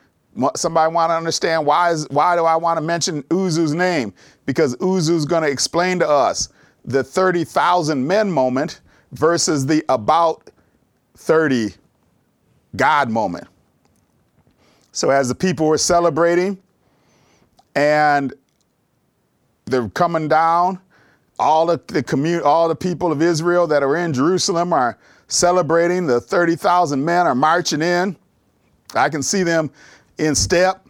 Somebody 0.55 0.93
want 0.93 1.11
to 1.11 1.15
understand 1.15 1.65
why 1.65 1.91
is 1.91 2.07
why 2.09 2.35
do 2.35 2.45
I 2.45 2.55
want 2.55 2.77
to 2.77 2.81
mention 2.81 3.23
Uzzah's 3.31 3.73
name? 3.73 4.13
Because 4.45 4.75
Uzzah's 4.81 5.25
going 5.25 5.43
to 5.43 5.49
explain 5.49 5.99
to 5.99 6.09
us 6.09 6.49
the 6.83 7.03
30,000 7.03 8.05
men 8.05 8.29
moment 8.29 8.81
versus 9.11 9.65
the 9.65 9.83
about 9.89 10.49
30 11.17 11.73
God 12.75 13.09
moment. 13.09 13.47
So 14.95 15.09
as 15.09 15.27
the 15.27 15.35
people 15.35 15.67
were 15.67 15.77
celebrating 15.77 16.57
and 17.75 18.33
they're 19.65 19.89
coming 19.89 20.29
down, 20.29 20.79
all 21.37 21.65
the, 21.65 21.81
the 21.87 22.01
commun- 22.01 22.43
all 22.43 22.69
the 22.69 22.77
people 22.77 23.11
of 23.11 23.21
Israel 23.21 23.67
that 23.67 23.83
are 23.83 23.97
in 23.97 24.13
Jerusalem 24.13 24.71
are 24.71 24.97
celebrating. 25.27 26.07
The 26.07 26.21
30,000 26.21 27.03
men 27.03 27.27
are 27.27 27.35
marching 27.35 27.81
in. 27.81 28.15
I 28.93 29.09
can 29.09 29.21
see 29.21 29.43
them 29.43 29.69
in 30.17 30.33
step, 30.33 30.87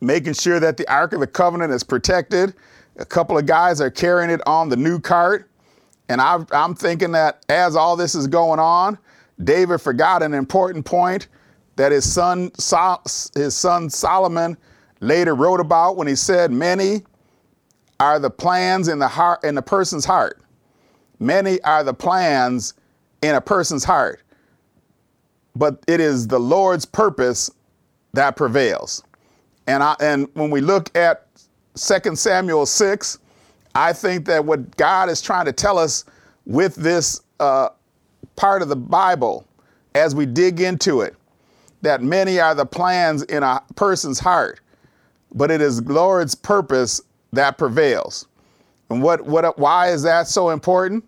making 0.00 0.32
sure 0.32 0.58
that 0.58 0.76
the 0.76 0.92
Ark 0.92 1.12
of 1.12 1.20
the 1.20 1.28
Covenant 1.28 1.72
is 1.72 1.84
protected. 1.84 2.54
A 2.96 3.04
couple 3.04 3.38
of 3.38 3.46
guys 3.46 3.80
are 3.80 3.90
carrying 3.90 4.30
it 4.30 4.40
on 4.48 4.68
the 4.68 4.76
new 4.76 4.98
cart. 4.98 5.48
And 6.08 6.20
i 6.20 6.44
am 6.50 6.74
thinking 6.74 7.12
that 7.12 7.44
as 7.48 7.76
all 7.76 7.94
this 7.94 8.16
is 8.16 8.26
going 8.26 8.58
on, 8.58 8.98
David 9.44 9.80
forgot 9.80 10.24
an 10.24 10.34
important 10.34 10.84
point 10.84 11.28
that 11.76 11.92
his 11.92 12.10
son, 12.10 12.50
his 13.34 13.54
son 13.54 13.90
Solomon 13.90 14.56
later 15.00 15.34
wrote 15.34 15.60
about 15.60 15.96
when 15.96 16.08
he 16.08 16.16
said, 16.16 16.50
Many 16.50 17.02
are 18.00 18.18
the 18.18 18.30
plans 18.30 18.88
in 18.88 18.98
the 18.98 19.08
heart 19.08 19.44
in 19.44 19.56
a 19.56 19.62
person's 19.62 20.04
heart. 20.04 20.40
Many 21.18 21.60
are 21.62 21.84
the 21.84 21.94
plans 21.94 22.74
in 23.22 23.34
a 23.34 23.40
person's 23.40 23.84
heart. 23.84 24.22
But 25.54 25.82
it 25.86 26.00
is 26.00 26.26
the 26.26 26.40
Lord's 26.40 26.84
purpose 26.84 27.50
that 28.12 28.36
prevails. 28.36 29.02
And 29.66 29.82
I, 29.82 29.96
and 30.00 30.28
when 30.34 30.50
we 30.50 30.60
look 30.60 30.94
at 30.96 31.26
2 31.74 32.16
Samuel 32.16 32.66
6, 32.66 33.18
I 33.74 33.92
think 33.92 34.26
that 34.26 34.44
what 34.44 34.76
God 34.76 35.08
is 35.08 35.20
trying 35.20 35.46
to 35.46 35.52
tell 35.52 35.78
us 35.78 36.04
with 36.44 36.74
this 36.76 37.22
uh, 37.40 37.70
part 38.36 38.62
of 38.62 38.68
the 38.68 38.76
Bible 38.76 39.46
as 39.94 40.14
we 40.14 40.26
dig 40.26 40.60
into 40.60 41.00
it 41.00 41.16
that 41.86 42.02
many 42.02 42.40
are 42.40 42.52
the 42.52 42.66
plans 42.66 43.22
in 43.22 43.44
a 43.44 43.62
person's 43.76 44.18
heart, 44.18 44.58
but 45.32 45.52
it 45.52 45.60
is 45.60 45.80
Lord's 45.82 46.34
purpose 46.34 47.00
that 47.32 47.58
prevails. 47.58 48.26
And 48.90 49.00
what, 49.00 49.24
what, 49.24 49.56
why 49.56 49.90
is 49.90 50.02
that 50.02 50.26
so 50.26 50.50
important? 50.50 51.04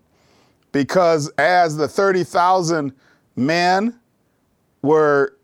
Because 0.71 1.29
as 1.37 1.75
the 1.75 1.85
30,000 1.85 2.93
men 3.35 3.99
were 4.81 5.35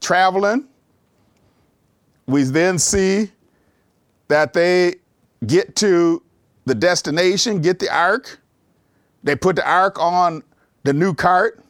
traveling, 0.00 0.66
we 2.26 2.42
then 2.42 2.76
see 2.76 3.30
that 4.26 4.52
they 4.52 4.96
get 5.46 5.76
to 5.76 6.24
the 6.64 6.74
destination, 6.74 7.60
get 7.60 7.78
the 7.78 7.94
ark. 7.94 8.40
They 9.22 9.36
put 9.36 9.54
the 9.54 9.68
ark 9.68 10.00
on 10.00 10.42
the 10.82 10.92
new 10.92 11.14
cart. 11.14 11.62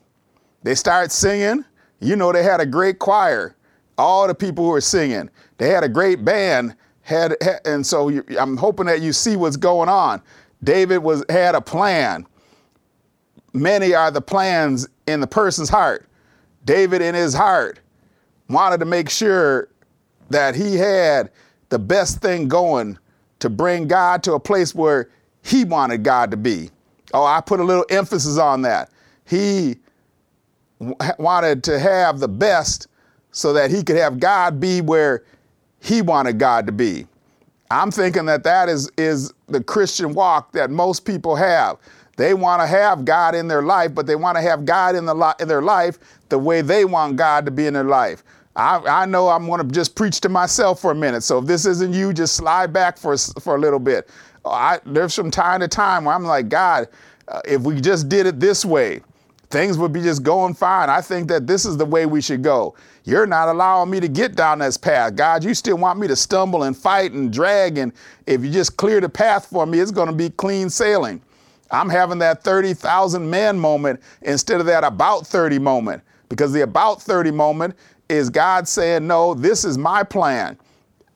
They 0.62 0.74
start 0.74 1.12
singing. 1.12 1.62
You 2.00 2.16
know, 2.16 2.32
they 2.32 2.42
had 2.42 2.60
a 2.60 2.66
great 2.66 2.98
choir. 2.98 3.54
All 3.98 4.26
the 4.26 4.34
people 4.34 4.64
who 4.64 4.70
were 4.70 4.80
singing. 4.80 5.30
They 5.58 5.70
had 5.70 5.82
a 5.84 5.88
great 5.88 6.24
band. 6.24 6.76
Had, 7.02 7.36
had 7.40 7.60
and 7.64 7.86
so 7.86 8.08
you, 8.08 8.24
I'm 8.38 8.56
hoping 8.56 8.86
that 8.86 9.00
you 9.00 9.12
see 9.12 9.36
what's 9.36 9.56
going 9.56 9.88
on. 9.88 10.20
David 10.62 10.98
was 10.98 11.24
had 11.28 11.54
a 11.54 11.60
plan. 11.60 12.26
Many 13.52 13.94
are 13.94 14.10
the 14.10 14.20
plans 14.20 14.88
in 15.06 15.20
the 15.20 15.26
person's 15.26 15.68
heart. 15.68 16.06
David 16.64 17.00
in 17.00 17.14
his 17.14 17.32
heart 17.32 17.80
wanted 18.48 18.78
to 18.78 18.84
make 18.84 19.08
sure 19.08 19.68
that 20.30 20.54
he 20.54 20.74
had 20.74 21.30
the 21.68 21.78
best 21.78 22.20
thing 22.20 22.48
going 22.48 22.98
to 23.38 23.48
bring 23.48 23.86
God 23.86 24.22
to 24.24 24.34
a 24.34 24.40
place 24.40 24.74
where 24.74 25.08
he 25.42 25.64
wanted 25.64 26.02
God 26.02 26.30
to 26.32 26.36
be. 26.36 26.70
Oh, 27.14 27.24
I 27.24 27.40
put 27.40 27.60
a 27.60 27.64
little 27.64 27.86
emphasis 27.88 28.38
on 28.38 28.62
that. 28.62 28.90
He 29.24 29.76
wanted 31.18 31.64
to 31.64 31.78
have 31.78 32.18
the 32.18 32.28
best 32.28 32.88
so 33.30 33.52
that 33.52 33.70
he 33.70 33.82
could 33.82 33.96
have 33.96 34.18
God 34.20 34.60
be 34.60 34.80
where 34.80 35.24
he 35.80 36.02
wanted 36.02 36.38
God 36.38 36.66
to 36.66 36.72
be. 36.72 37.06
I'm 37.70 37.90
thinking 37.90 38.26
that 38.26 38.44
that 38.44 38.68
is, 38.68 38.90
is 38.96 39.32
the 39.48 39.62
Christian 39.62 40.14
walk 40.14 40.52
that 40.52 40.70
most 40.70 41.04
people 41.04 41.34
have. 41.36 41.78
They 42.16 42.32
want 42.32 42.62
to 42.62 42.66
have 42.66 43.04
God 43.04 43.34
in 43.34 43.48
their 43.48 43.62
life, 43.62 43.94
but 43.94 44.06
they 44.06 44.16
want 44.16 44.36
to 44.36 44.42
have 44.42 44.64
God 44.64 44.94
in, 44.94 45.04
the 45.04 45.14
li- 45.14 45.34
in 45.40 45.48
their 45.48 45.62
life 45.62 45.98
the 46.28 46.38
way 46.38 46.62
they 46.62 46.84
want 46.84 47.16
God 47.16 47.44
to 47.44 47.50
be 47.50 47.66
in 47.66 47.74
their 47.74 47.84
life. 47.84 48.24
I, 48.54 49.02
I 49.02 49.06
know 49.06 49.28
I'm 49.28 49.46
going 49.46 49.66
to 49.66 49.72
just 49.72 49.94
preach 49.94 50.20
to 50.22 50.30
myself 50.30 50.80
for 50.80 50.92
a 50.92 50.94
minute. 50.94 51.22
So 51.22 51.38
if 51.38 51.44
this 51.44 51.66
isn't 51.66 51.92
you, 51.92 52.14
just 52.14 52.36
slide 52.36 52.72
back 52.72 52.96
for, 52.96 53.16
for 53.18 53.56
a 53.56 53.58
little 53.58 53.78
bit. 53.78 54.08
I, 54.46 54.80
there's 54.86 55.14
from 55.14 55.30
time 55.30 55.60
to 55.60 55.68
time 55.68 56.04
where 56.06 56.14
I'm 56.14 56.24
like, 56.24 56.48
God, 56.48 56.88
uh, 57.28 57.42
if 57.44 57.62
we 57.62 57.80
just 57.80 58.08
did 58.08 58.26
it 58.26 58.40
this 58.40 58.64
way, 58.64 59.02
things 59.50 59.78
would 59.78 59.92
be 59.92 60.02
just 60.02 60.22
going 60.22 60.54
fine. 60.54 60.90
I 60.90 61.00
think 61.00 61.28
that 61.28 61.46
this 61.46 61.64
is 61.64 61.76
the 61.76 61.84
way 61.84 62.06
we 62.06 62.20
should 62.20 62.42
go. 62.42 62.74
You're 63.04 63.26
not 63.26 63.48
allowing 63.48 63.90
me 63.90 64.00
to 64.00 64.08
get 64.08 64.34
down 64.34 64.58
this 64.58 64.76
path. 64.76 65.14
God, 65.14 65.44
you 65.44 65.54
still 65.54 65.78
want 65.78 65.98
me 65.98 66.08
to 66.08 66.16
stumble 66.16 66.64
and 66.64 66.76
fight 66.76 67.12
and 67.12 67.32
drag. 67.32 67.78
And 67.78 67.92
if 68.26 68.44
you 68.44 68.50
just 68.50 68.76
clear 68.76 69.00
the 69.00 69.08
path 69.08 69.46
for 69.46 69.66
me, 69.66 69.78
it's 69.78 69.92
going 69.92 70.08
to 70.08 70.14
be 70.14 70.30
clean 70.30 70.68
sailing. 70.68 71.22
I'm 71.70 71.88
having 71.88 72.18
that 72.18 72.42
30,000 72.42 73.28
man 73.28 73.58
moment 73.58 74.00
instead 74.22 74.60
of 74.60 74.66
that 74.66 74.84
about 74.84 75.26
30 75.26 75.58
moment 75.58 76.02
because 76.28 76.52
the 76.52 76.62
about 76.62 77.02
30 77.02 77.30
moment 77.30 77.74
is 78.08 78.30
God 78.30 78.68
saying, 78.68 79.06
No, 79.06 79.34
this 79.34 79.64
is 79.64 79.78
my 79.78 80.02
plan. 80.02 80.58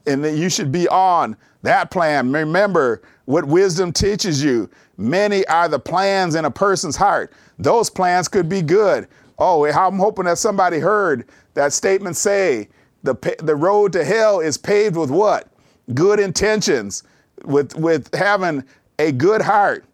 And 0.06 0.24
that 0.24 0.36
you 0.36 0.48
should 0.48 0.72
be 0.72 0.88
on 0.88 1.36
that 1.62 1.90
plan. 1.90 2.32
Remember 2.32 3.02
what 3.30 3.44
wisdom 3.44 3.92
teaches 3.92 4.42
you. 4.42 4.68
Many 4.96 5.46
are 5.46 5.68
the 5.68 5.78
plans 5.78 6.34
in 6.34 6.44
a 6.44 6.50
person's 6.50 6.96
heart. 6.96 7.32
Those 7.58 7.88
plans 7.88 8.26
could 8.26 8.48
be 8.48 8.60
good. 8.60 9.06
Oh, 9.38 9.64
I'm 9.64 9.98
hoping 9.98 10.24
that 10.24 10.36
somebody 10.36 10.80
heard 10.80 11.28
that 11.54 11.72
statement 11.72 12.16
say, 12.16 12.68
the, 13.04 13.14
the 13.38 13.54
road 13.54 13.92
to 13.92 14.04
hell 14.04 14.40
is 14.40 14.58
paved 14.58 14.96
with 14.96 15.10
what? 15.10 15.48
Good 15.94 16.18
intentions, 16.18 17.04
with, 17.44 17.76
with 17.76 18.12
having 18.14 18.64
a 18.98 19.12
good 19.12 19.42
heart. 19.42 19.84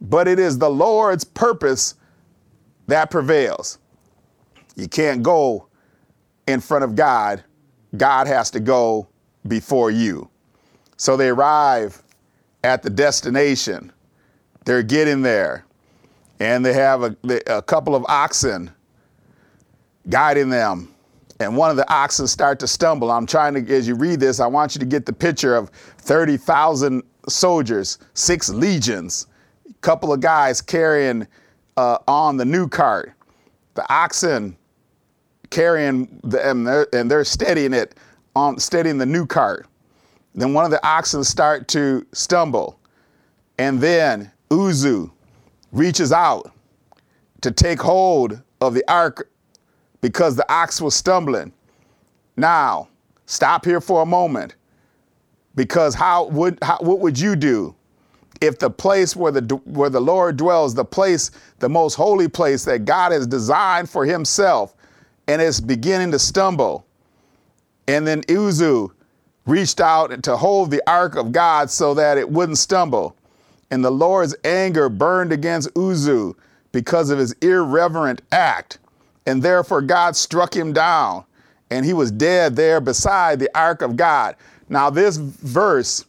But 0.00 0.28
it 0.28 0.38
is 0.38 0.56
the 0.56 0.70
Lord's 0.70 1.24
purpose 1.24 1.96
that 2.86 3.10
prevails. 3.10 3.78
You 4.76 4.86
can't 4.86 5.20
go 5.20 5.66
in 6.46 6.60
front 6.60 6.84
of 6.84 6.94
God, 6.94 7.42
God 7.96 8.28
has 8.28 8.52
to 8.52 8.60
go 8.60 9.08
before 9.48 9.90
you. 9.90 10.30
So 10.96 11.16
they 11.16 11.30
arrive 11.30 12.03
at 12.64 12.82
the 12.82 12.90
destination. 12.90 13.92
They're 14.64 14.82
getting 14.82 15.22
there, 15.22 15.64
and 16.40 16.64
they 16.64 16.72
have 16.72 17.02
a, 17.02 17.16
a 17.46 17.62
couple 17.62 17.94
of 17.94 18.04
oxen 18.08 18.72
guiding 20.08 20.48
them. 20.48 20.90
And 21.40 21.56
one 21.56 21.70
of 21.70 21.76
the 21.76 21.88
oxen 21.92 22.26
start 22.26 22.58
to 22.60 22.66
stumble. 22.66 23.10
I'm 23.10 23.26
trying 23.26 23.54
to, 23.54 23.74
as 23.76 23.86
you 23.86 23.94
read 23.94 24.18
this, 24.18 24.40
I 24.40 24.46
want 24.46 24.74
you 24.74 24.78
to 24.78 24.86
get 24.86 25.04
the 25.04 25.12
picture 25.12 25.54
of 25.54 25.68
30,000 25.98 27.02
soldiers, 27.28 27.98
six 28.14 28.48
legions, 28.48 29.26
a 29.68 29.74
couple 29.74 30.12
of 30.12 30.20
guys 30.20 30.62
carrying 30.62 31.26
uh, 31.76 31.98
on 32.08 32.36
the 32.36 32.44
new 32.44 32.66
cart. 32.66 33.12
The 33.74 33.84
oxen 33.92 34.56
carrying 35.50 36.20
the, 36.22 36.48
and 36.48 36.66
they're, 36.66 36.86
and 36.94 37.10
they're 37.10 37.24
steadying 37.24 37.74
it 37.74 37.96
on 38.34 38.58
steadying 38.58 38.96
the 38.96 39.06
new 39.06 39.26
cart. 39.26 39.66
Then 40.34 40.52
one 40.52 40.64
of 40.64 40.70
the 40.70 40.84
oxen 40.86 41.22
start 41.24 41.68
to 41.68 42.06
stumble. 42.12 42.78
And 43.58 43.80
then 43.80 44.30
Uzzah 44.50 45.08
reaches 45.72 46.12
out 46.12 46.52
to 47.40 47.50
take 47.50 47.80
hold 47.80 48.40
of 48.60 48.74
the 48.74 48.84
ark 48.90 49.30
because 50.00 50.36
the 50.36 50.50
ox 50.52 50.80
was 50.80 50.94
stumbling. 50.94 51.52
Now, 52.36 52.88
stop 53.26 53.64
here 53.64 53.80
for 53.80 54.02
a 54.02 54.06
moment. 54.06 54.56
Because 55.54 55.94
how 55.94 56.26
would 56.28 56.58
how, 56.62 56.78
what 56.80 56.98
would 56.98 57.18
you 57.18 57.36
do 57.36 57.76
if 58.40 58.58
the 58.58 58.70
place 58.70 59.14
where 59.14 59.30
the 59.30 59.54
where 59.64 59.90
the 59.90 60.00
Lord 60.00 60.36
dwells, 60.36 60.74
the 60.74 60.84
place, 60.84 61.30
the 61.60 61.68
most 61.68 61.94
holy 61.94 62.28
place 62.28 62.64
that 62.64 62.84
God 62.84 63.12
has 63.12 63.26
designed 63.26 63.88
for 63.88 64.04
himself, 64.04 64.74
and 65.28 65.40
it's 65.40 65.60
beginning 65.60 66.10
to 66.10 66.18
stumble. 66.18 66.86
And 67.86 68.04
then 68.04 68.22
Uzzah 68.28 68.88
reached 69.46 69.80
out 69.80 70.22
to 70.22 70.36
hold 70.36 70.70
the 70.70 70.82
ark 70.88 71.16
of 71.16 71.32
God 71.32 71.70
so 71.70 71.94
that 71.94 72.18
it 72.18 72.28
wouldn't 72.28 72.58
stumble. 72.58 73.16
And 73.70 73.84
the 73.84 73.90
Lord's 73.90 74.34
anger 74.44 74.88
burned 74.88 75.32
against 75.32 75.76
Uzzah 75.76 76.32
because 76.72 77.10
of 77.10 77.18
his 77.18 77.32
irreverent 77.40 78.22
act. 78.32 78.78
And 79.26 79.42
therefore 79.42 79.80
God 79.80 80.16
struck 80.16 80.54
him 80.54 80.72
down, 80.72 81.24
and 81.70 81.84
he 81.84 81.92
was 81.92 82.10
dead 82.10 82.56
there 82.56 82.80
beside 82.80 83.38
the 83.38 83.50
ark 83.58 83.82
of 83.82 83.96
God. 83.96 84.36
Now, 84.68 84.90
this 84.90 85.16
verse 85.16 86.04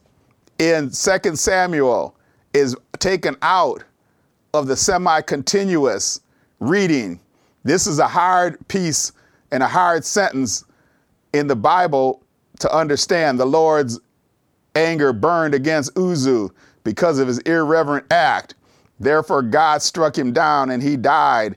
in 0.60 0.90
2 0.90 1.36
Samuel 1.36 2.16
is 2.54 2.76
taken 3.00 3.38
out 3.42 3.84
of 4.54 4.68
the 4.68 4.76
semi 4.76 5.22
continuous 5.22 6.22
reading 6.60 7.20
this 7.66 7.88
is 7.88 7.98
a 7.98 8.08
hard 8.08 8.66
piece 8.68 9.12
and 9.52 9.64
a 9.64 9.68
hard 9.68 10.06
sentence 10.06 10.66
in 11.34 11.48
the 11.48 11.56
Bible 11.56 12.22
to 12.60 12.74
understand. 12.76 13.40
The 13.40 13.46
Lord's 13.46 14.00
anger 14.76 15.14
burned 15.14 15.54
against 15.54 15.98
Uzzah 15.98 16.50
because 16.84 17.20
of 17.20 17.28
his 17.28 17.40
irreverent 17.40 18.06
act. 18.12 18.56
Therefore, 19.00 19.42
God 19.42 19.82
struck 19.82 20.18
him 20.18 20.32
down 20.32 20.72
and 20.72 20.82
he 20.82 20.96
died 20.96 21.56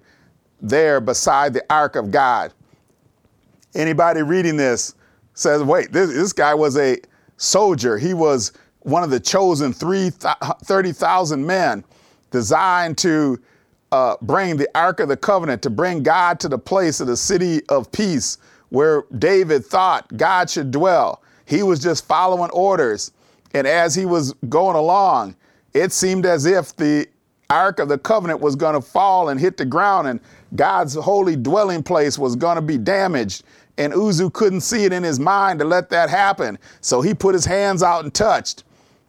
there 0.60 1.00
beside 1.00 1.52
the 1.52 1.64
ark 1.70 1.96
of 1.96 2.10
God. 2.10 2.52
Anybody 3.74 4.22
reading 4.22 4.56
this 4.56 4.94
says, 5.34 5.62
wait, 5.62 5.92
this, 5.92 6.12
this 6.12 6.32
guy 6.32 6.54
was 6.54 6.76
a 6.76 6.98
soldier. 7.36 7.98
He 7.98 8.14
was 8.14 8.52
one 8.80 9.04
of 9.04 9.10
the 9.10 9.20
chosen 9.20 9.72
30,000 9.72 11.46
men 11.46 11.84
designed 12.30 12.98
to 12.98 13.40
uh, 13.92 14.16
bring 14.22 14.56
the 14.56 14.68
Ark 14.74 15.00
of 15.00 15.08
the 15.08 15.16
Covenant, 15.16 15.62
to 15.62 15.70
bring 15.70 16.02
God 16.02 16.40
to 16.40 16.48
the 16.48 16.58
place 16.58 17.00
of 17.00 17.06
the 17.06 17.16
city 17.16 17.62
of 17.68 17.90
peace 17.92 18.38
where 18.70 19.04
David 19.18 19.64
thought 19.64 20.16
God 20.16 20.50
should 20.50 20.70
dwell. 20.70 21.22
He 21.44 21.62
was 21.62 21.80
just 21.80 22.06
following 22.06 22.50
orders. 22.50 23.12
And 23.54 23.66
as 23.66 23.94
he 23.94 24.04
was 24.04 24.34
going 24.48 24.76
along, 24.76 25.36
it 25.72 25.92
seemed 25.92 26.26
as 26.26 26.44
if 26.44 26.76
the 26.76 27.06
Ark 27.50 27.78
of 27.78 27.88
the 27.88 27.98
Covenant 27.98 28.40
was 28.40 28.56
going 28.56 28.74
to 28.74 28.80
fall 28.80 29.30
and 29.30 29.40
hit 29.40 29.56
the 29.56 29.64
ground, 29.64 30.06
and 30.06 30.20
God's 30.54 30.94
holy 30.94 31.34
dwelling 31.34 31.82
place 31.82 32.18
was 32.18 32.36
going 32.36 32.56
to 32.56 32.62
be 32.62 32.76
damaged. 32.76 33.44
And 33.78 33.94
Uzzah 33.94 34.30
couldn't 34.30 34.60
see 34.60 34.84
it 34.84 34.92
in 34.92 35.02
his 35.02 35.18
mind 35.18 35.58
to 35.60 35.64
let 35.64 35.88
that 35.90 36.10
happen. 36.10 36.58
So 36.80 37.00
he 37.00 37.14
put 37.14 37.34
his 37.34 37.46
hands 37.46 37.82
out 37.82 38.04
and 38.04 38.12
touched. 38.12 38.64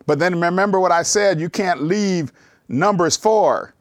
But 0.05 0.19
then 0.19 0.39
remember 0.39 0.79
what 0.79 0.91
I 0.91 1.03
said 1.03 1.39
you 1.39 1.49
can't 1.49 1.83
leave 1.83 2.31
Numbers 2.67 3.17
4 3.17 3.73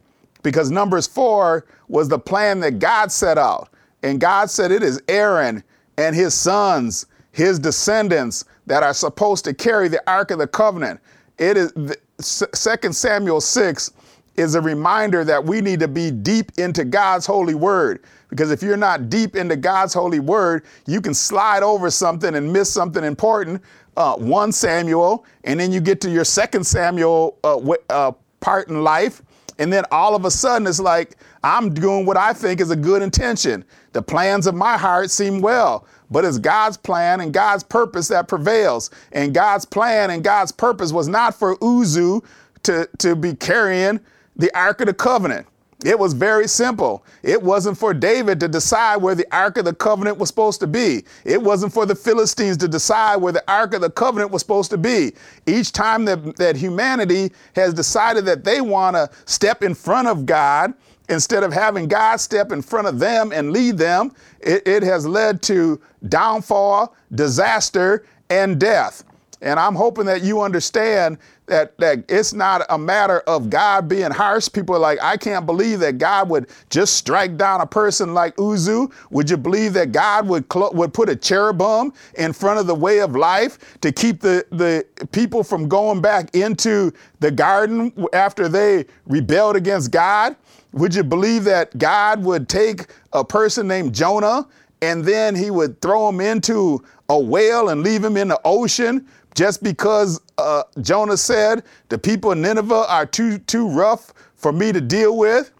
because 0.42 0.70
Numbers 0.70 1.06
4 1.06 1.66
was 1.88 2.08
the 2.08 2.18
plan 2.18 2.60
that 2.60 2.78
God 2.78 3.12
set 3.12 3.38
out. 3.38 3.68
And 4.02 4.20
God 4.20 4.50
said 4.50 4.72
it 4.72 4.82
is 4.82 5.00
Aaron 5.08 5.62
and 5.98 6.16
his 6.16 6.32
sons, 6.32 7.06
his 7.32 7.58
descendants, 7.58 8.46
that 8.66 8.82
are 8.82 8.94
supposed 8.94 9.44
to 9.44 9.52
carry 9.52 9.88
the 9.88 10.02
Ark 10.10 10.30
of 10.30 10.38
the 10.38 10.46
Covenant. 10.46 11.00
It 11.38 11.56
is 11.56 11.72
2 11.74 12.92
Samuel 12.92 13.40
6 13.40 13.92
is 14.36 14.54
a 14.54 14.60
reminder 14.60 15.24
that 15.24 15.44
we 15.44 15.60
need 15.60 15.80
to 15.80 15.88
be 15.88 16.10
deep 16.10 16.52
into 16.58 16.84
God's 16.84 17.26
holy 17.26 17.54
word. 17.54 18.04
Because 18.30 18.50
if 18.52 18.62
you're 18.62 18.76
not 18.76 19.10
deep 19.10 19.34
into 19.34 19.56
God's 19.56 19.92
holy 19.92 20.20
word, 20.20 20.64
you 20.86 21.00
can 21.00 21.14
slide 21.14 21.62
over 21.62 21.90
something 21.90 22.34
and 22.36 22.52
miss 22.52 22.70
something 22.72 23.02
important. 23.02 23.62
Uh, 23.96 24.14
1 24.16 24.52
Samuel, 24.52 25.26
and 25.42 25.58
then 25.58 25.72
you 25.72 25.80
get 25.80 26.00
to 26.02 26.10
your 26.10 26.24
2 26.24 26.62
Samuel 26.62 27.36
uh, 27.42 27.58
uh, 27.90 28.12
part 28.38 28.68
in 28.68 28.84
life, 28.84 29.22
and 29.58 29.72
then 29.72 29.84
all 29.90 30.14
of 30.14 30.24
a 30.24 30.30
sudden, 30.30 30.66
it's 30.66 30.80
like 30.80 31.16
I'm 31.42 31.74
doing 31.74 32.06
what 32.06 32.16
I 32.16 32.32
think 32.32 32.60
is 32.60 32.70
a 32.70 32.76
good 32.76 33.02
intention. 33.02 33.64
The 33.92 34.02
plans 34.02 34.46
of 34.46 34.54
my 34.54 34.78
heart 34.78 35.10
seem 35.10 35.40
well, 35.40 35.86
but 36.10 36.24
it's 36.24 36.38
God's 36.38 36.76
plan 36.76 37.20
and 37.20 37.32
God's 37.32 37.64
purpose 37.64 38.08
that 38.08 38.28
prevails. 38.28 38.90
And 39.12 39.34
God's 39.34 39.64
plan 39.64 40.10
and 40.10 40.22
God's 40.22 40.52
purpose 40.52 40.92
was 40.92 41.08
not 41.08 41.34
for 41.34 41.56
Uzzah 41.62 42.20
to, 42.64 42.88
to 42.98 43.16
be 43.16 43.34
carrying 43.34 44.00
the 44.36 44.56
Ark 44.56 44.80
of 44.80 44.86
the 44.86 44.94
Covenant. 44.94 45.46
It 45.84 45.96
was 45.96 46.12
very 46.12 46.48
simple. 46.48 47.04
It 47.22 47.40
wasn't 47.40 47.78
for 47.78 47.94
David 47.94 48.40
to 48.40 48.48
decide 48.48 48.96
where 48.96 49.14
the 49.14 49.26
Ark 49.34 49.58
of 49.58 49.64
the 49.64 49.74
Covenant 49.74 50.18
was 50.18 50.28
supposed 50.28 50.58
to 50.60 50.66
be. 50.66 51.04
It 51.24 51.40
wasn't 51.40 51.72
for 51.72 51.86
the 51.86 51.94
Philistines 51.94 52.56
to 52.58 52.68
decide 52.68 53.16
where 53.16 53.32
the 53.32 53.44
Ark 53.48 53.74
of 53.74 53.82
the 53.82 53.90
Covenant 53.90 54.32
was 54.32 54.42
supposed 54.42 54.70
to 54.70 54.78
be. 54.78 55.12
Each 55.46 55.70
time 55.70 56.04
that, 56.06 56.36
that 56.36 56.56
humanity 56.56 57.30
has 57.54 57.72
decided 57.74 58.24
that 58.24 58.42
they 58.42 58.60
want 58.60 58.96
to 58.96 59.08
step 59.26 59.62
in 59.62 59.72
front 59.72 60.08
of 60.08 60.26
God, 60.26 60.74
instead 61.08 61.42
of 61.42 61.52
having 61.52 61.86
God 61.86 62.16
step 62.16 62.52
in 62.52 62.60
front 62.60 62.86
of 62.86 62.98
them 62.98 63.32
and 63.32 63.52
lead 63.52 63.78
them, 63.78 64.12
it, 64.40 64.66
it 64.66 64.82
has 64.82 65.06
led 65.06 65.42
to 65.42 65.80
downfall, 66.08 66.94
disaster, 67.14 68.04
and 68.30 68.58
death. 68.58 69.04
And 69.40 69.60
I'm 69.60 69.74
hoping 69.74 70.06
that 70.06 70.22
you 70.22 70.40
understand 70.40 71.18
that, 71.48 71.76
that 71.78 72.04
it's 72.08 72.32
not 72.32 72.62
a 72.68 72.78
matter 72.78 73.20
of 73.20 73.50
God 73.50 73.88
being 73.88 74.10
harsh. 74.10 74.48
People 74.50 74.76
are 74.76 74.80
like, 74.80 74.98
I 75.02 75.16
can't 75.16 75.46
believe 75.46 75.80
that 75.80 75.98
God 75.98 76.28
would 76.30 76.48
just 76.70 76.96
strike 76.96 77.36
down 77.36 77.60
a 77.60 77.66
person 77.66 78.14
like 78.14 78.38
Uzzah. 78.38 78.88
Would 79.10 79.28
you 79.28 79.36
believe 79.36 79.72
that 79.74 79.92
God 79.92 80.28
would, 80.28 80.50
cl- 80.52 80.72
would 80.74 80.94
put 80.94 81.08
a 81.08 81.16
cherubim 81.16 81.92
in 82.16 82.32
front 82.32 82.60
of 82.60 82.66
the 82.66 82.74
way 82.74 83.00
of 83.00 83.16
life 83.16 83.78
to 83.80 83.90
keep 83.90 84.20
the, 84.20 84.46
the 84.50 84.86
people 85.12 85.42
from 85.42 85.68
going 85.68 86.00
back 86.00 86.34
into 86.34 86.92
the 87.20 87.30
garden 87.30 87.92
after 88.12 88.48
they 88.48 88.86
rebelled 89.06 89.56
against 89.56 89.90
God? 89.90 90.36
Would 90.72 90.94
you 90.94 91.02
believe 91.02 91.44
that 91.44 91.76
God 91.78 92.22
would 92.22 92.48
take 92.48 92.86
a 93.12 93.24
person 93.24 93.66
named 93.66 93.94
Jonah 93.94 94.46
and 94.82 95.04
then 95.04 95.34
he 95.34 95.50
would 95.50 95.80
throw 95.80 96.08
him 96.08 96.20
into 96.20 96.84
a 97.08 97.18
whale 97.18 97.70
and 97.70 97.82
leave 97.82 98.04
him 98.04 98.16
in 98.16 98.28
the 98.28 98.40
ocean 98.44 99.06
just 99.34 99.62
because 99.62 100.20
uh, 100.38 100.64
Jonah 100.82 101.16
said, 101.18 101.64
the 101.90 101.98
people 101.98 102.32
in 102.32 102.42
Nineveh 102.42 102.86
are 102.88 103.06
too, 103.06 103.38
too 103.40 103.68
rough 103.68 104.14
for 104.36 104.52
me 104.52 104.72
to 104.72 104.80
deal 104.80 105.16
with? 105.18 105.52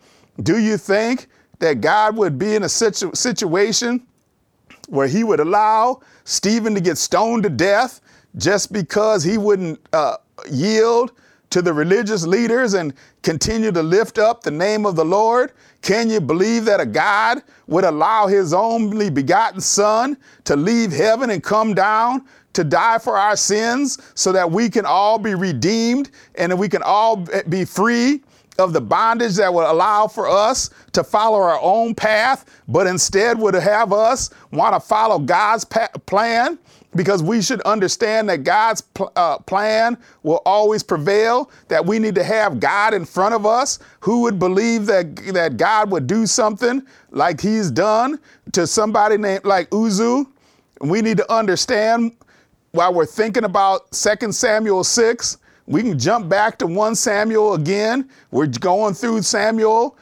Do 0.43 0.59
you 0.59 0.79
think 0.79 1.29
that 1.61 1.81
God 1.81 2.17
would 2.17 2.39
be 2.39 2.55
in 2.55 2.65
a 2.65 2.69
situ- 2.69 3.15
situation 3.15 4.07
where 4.89 5.09
he 5.09 5.25
would 5.25 5.41
allow 5.41 6.01
Stephen 6.25 6.75
to 6.75 6.81
get 6.81 6.99
stoned 6.99 7.43
to 7.45 7.51
death 7.51 8.01
just 8.37 8.73
because 8.73 9.25
he 9.25 9.39
wouldn't 9.39 9.81
uh, 9.93 10.17
yield 10.51 11.13
to 11.51 11.63
the 11.63 11.73
religious 11.73 12.27
leaders 12.27 12.75
and 12.75 12.93
continue 13.23 13.73
to 13.73 13.83
lift 13.83 14.19
up 14.19 14.43
the 14.43 14.51
name 14.51 14.87
of 14.87 14.97
the 14.97 15.05
Lord? 15.05 15.53
Can 15.83 16.11
you 16.11 16.21
believe 16.21 16.65
that 16.67 16.81
a 16.81 16.87
God 16.87 17.43
would 17.67 17.85
allow 17.85 18.27
his 18.27 18.53
only 18.53 19.11
begotten 19.11 19.61
Son 19.61 20.17
to 20.45 20.57
leave 20.57 20.93
heaven 20.93 21.31
and 21.31 21.43
come 21.43 21.75
down 21.75 22.25
to 22.55 22.65
die 22.65 22.99
for 22.99 23.17
our 23.17 23.37
sins 23.37 23.99
so 24.15 24.33
that 24.33 24.51
we 24.51 24.69
can 24.69 24.85
all 24.85 25.19
be 25.19 25.35
redeemed 25.35 26.11
and 26.35 26.59
we 26.59 26.69
can 26.69 26.83
all 26.83 27.25
be 27.49 27.65
free 27.65 28.21
of 28.59 28.73
the 28.73 28.81
bondage 28.81 29.37
that 29.37 29.53
would 29.53 29.71
allow 29.71 30.09
for 30.09 30.29
us 30.29 30.71
to 30.93 31.05
follow 31.05 31.39
our 31.39 31.61
own 31.63 31.95
path, 31.95 32.45
but 32.67 32.87
instead 32.89 33.39
would 33.39 33.55
have 33.55 33.93
us 33.93 34.31
want 34.51 34.75
to 34.75 34.81
follow 34.81 35.19
God's 35.19 35.65
pa- 35.65 35.89
plan 36.07 36.59
because 36.95 37.23
we 37.23 37.43
should 37.43 37.61
understand 37.63 38.29
that 38.29 38.45
God's 38.45 38.81
pl- 38.81 39.13
uh, 39.15 39.39
plan 39.39 39.99
will 40.23 40.41
always 40.47 40.83
prevail, 40.83 41.51
that 41.69 41.85
we 41.85 41.99
need 41.99 42.15
to 42.15 42.25
have 42.25 42.61
God 42.61 42.95
in 42.95 43.05
front 43.05 43.35
of 43.35 43.45
us. 43.45 43.79
Who 44.01 44.23
would 44.23 44.39
believe 44.39 44.87
that, 44.87 45.17
that 45.35 45.57
God 45.57 45.91
would 45.91 46.07
do 46.07 46.27
something 46.27 46.83
like 47.11 47.41
he's 47.41 47.71
done 47.71 48.19
to 48.53 48.67
somebody 48.67 49.19
named 49.19 49.45
like 49.45 49.69
Uzzah? 49.73 50.25
We 50.81 51.03
need 51.03 51.19
to 51.19 51.33
understand 51.33 52.17
while 52.73 52.93
we're 52.93 53.07
thinking 53.07 53.45
about 53.45 53.91
2 53.93 54.33
Samuel 54.33 54.85
6, 54.85 55.39
we 55.67 55.83
can 55.83 55.99
jump 55.99 56.29
back 56.29 56.59
to 56.59 56.67
1 56.67 56.95
Samuel 56.95 57.55
again. 57.55 58.09
We're 58.31 58.47
going 58.47 58.95
through 58.95 59.23
Samuel, 59.23 59.97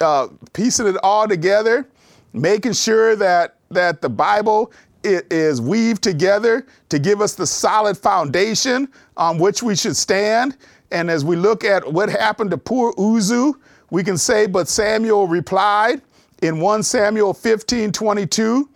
uh, 0.00 0.28
piecing 0.52 0.86
it 0.88 0.96
all 1.02 1.28
together, 1.28 1.88
making 2.32 2.72
sure 2.72 3.14
that, 3.16 3.56
that 3.70 4.00
the 4.00 4.08
Bible 4.08 4.72
is 5.04 5.60
weaved 5.60 6.02
together 6.02 6.66
to 6.88 6.98
give 6.98 7.20
us 7.20 7.34
the 7.34 7.46
solid 7.46 7.96
foundation 7.96 8.88
on 9.16 9.38
which 9.38 9.62
we 9.62 9.74
should 9.74 9.96
stand. 9.96 10.56
And 10.90 11.10
as 11.10 11.24
we 11.24 11.36
look 11.36 11.64
at 11.64 11.90
what 11.90 12.08
happened 12.08 12.50
to 12.50 12.58
poor 12.58 12.94
Uzzah, 12.98 13.52
we 13.90 14.02
can 14.02 14.18
say, 14.18 14.46
But 14.46 14.68
Samuel 14.68 15.26
replied 15.26 16.02
in 16.42 16.60
1 16.60 16.82
Samuel 16.82 17.34
15 17.34 17.92
22, 17.92 18.68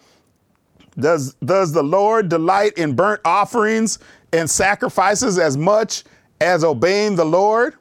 does, 0.99 1.35
does 1.45 1.73
the 1.73 1.83
Lord 1.83 2.29
delight 2.29 2.79
in 2.79 2.95
burnt 2.95 3.21
offerings 3.25 3.99
and 4.33 4.49
sacrifices 4.49 5.39
as 5.39 5.57
much 5.57 6.05
as 6.41 6.65
obeying 6.65 7.17
the 7.17 7.25
Lord? 7.25 7.75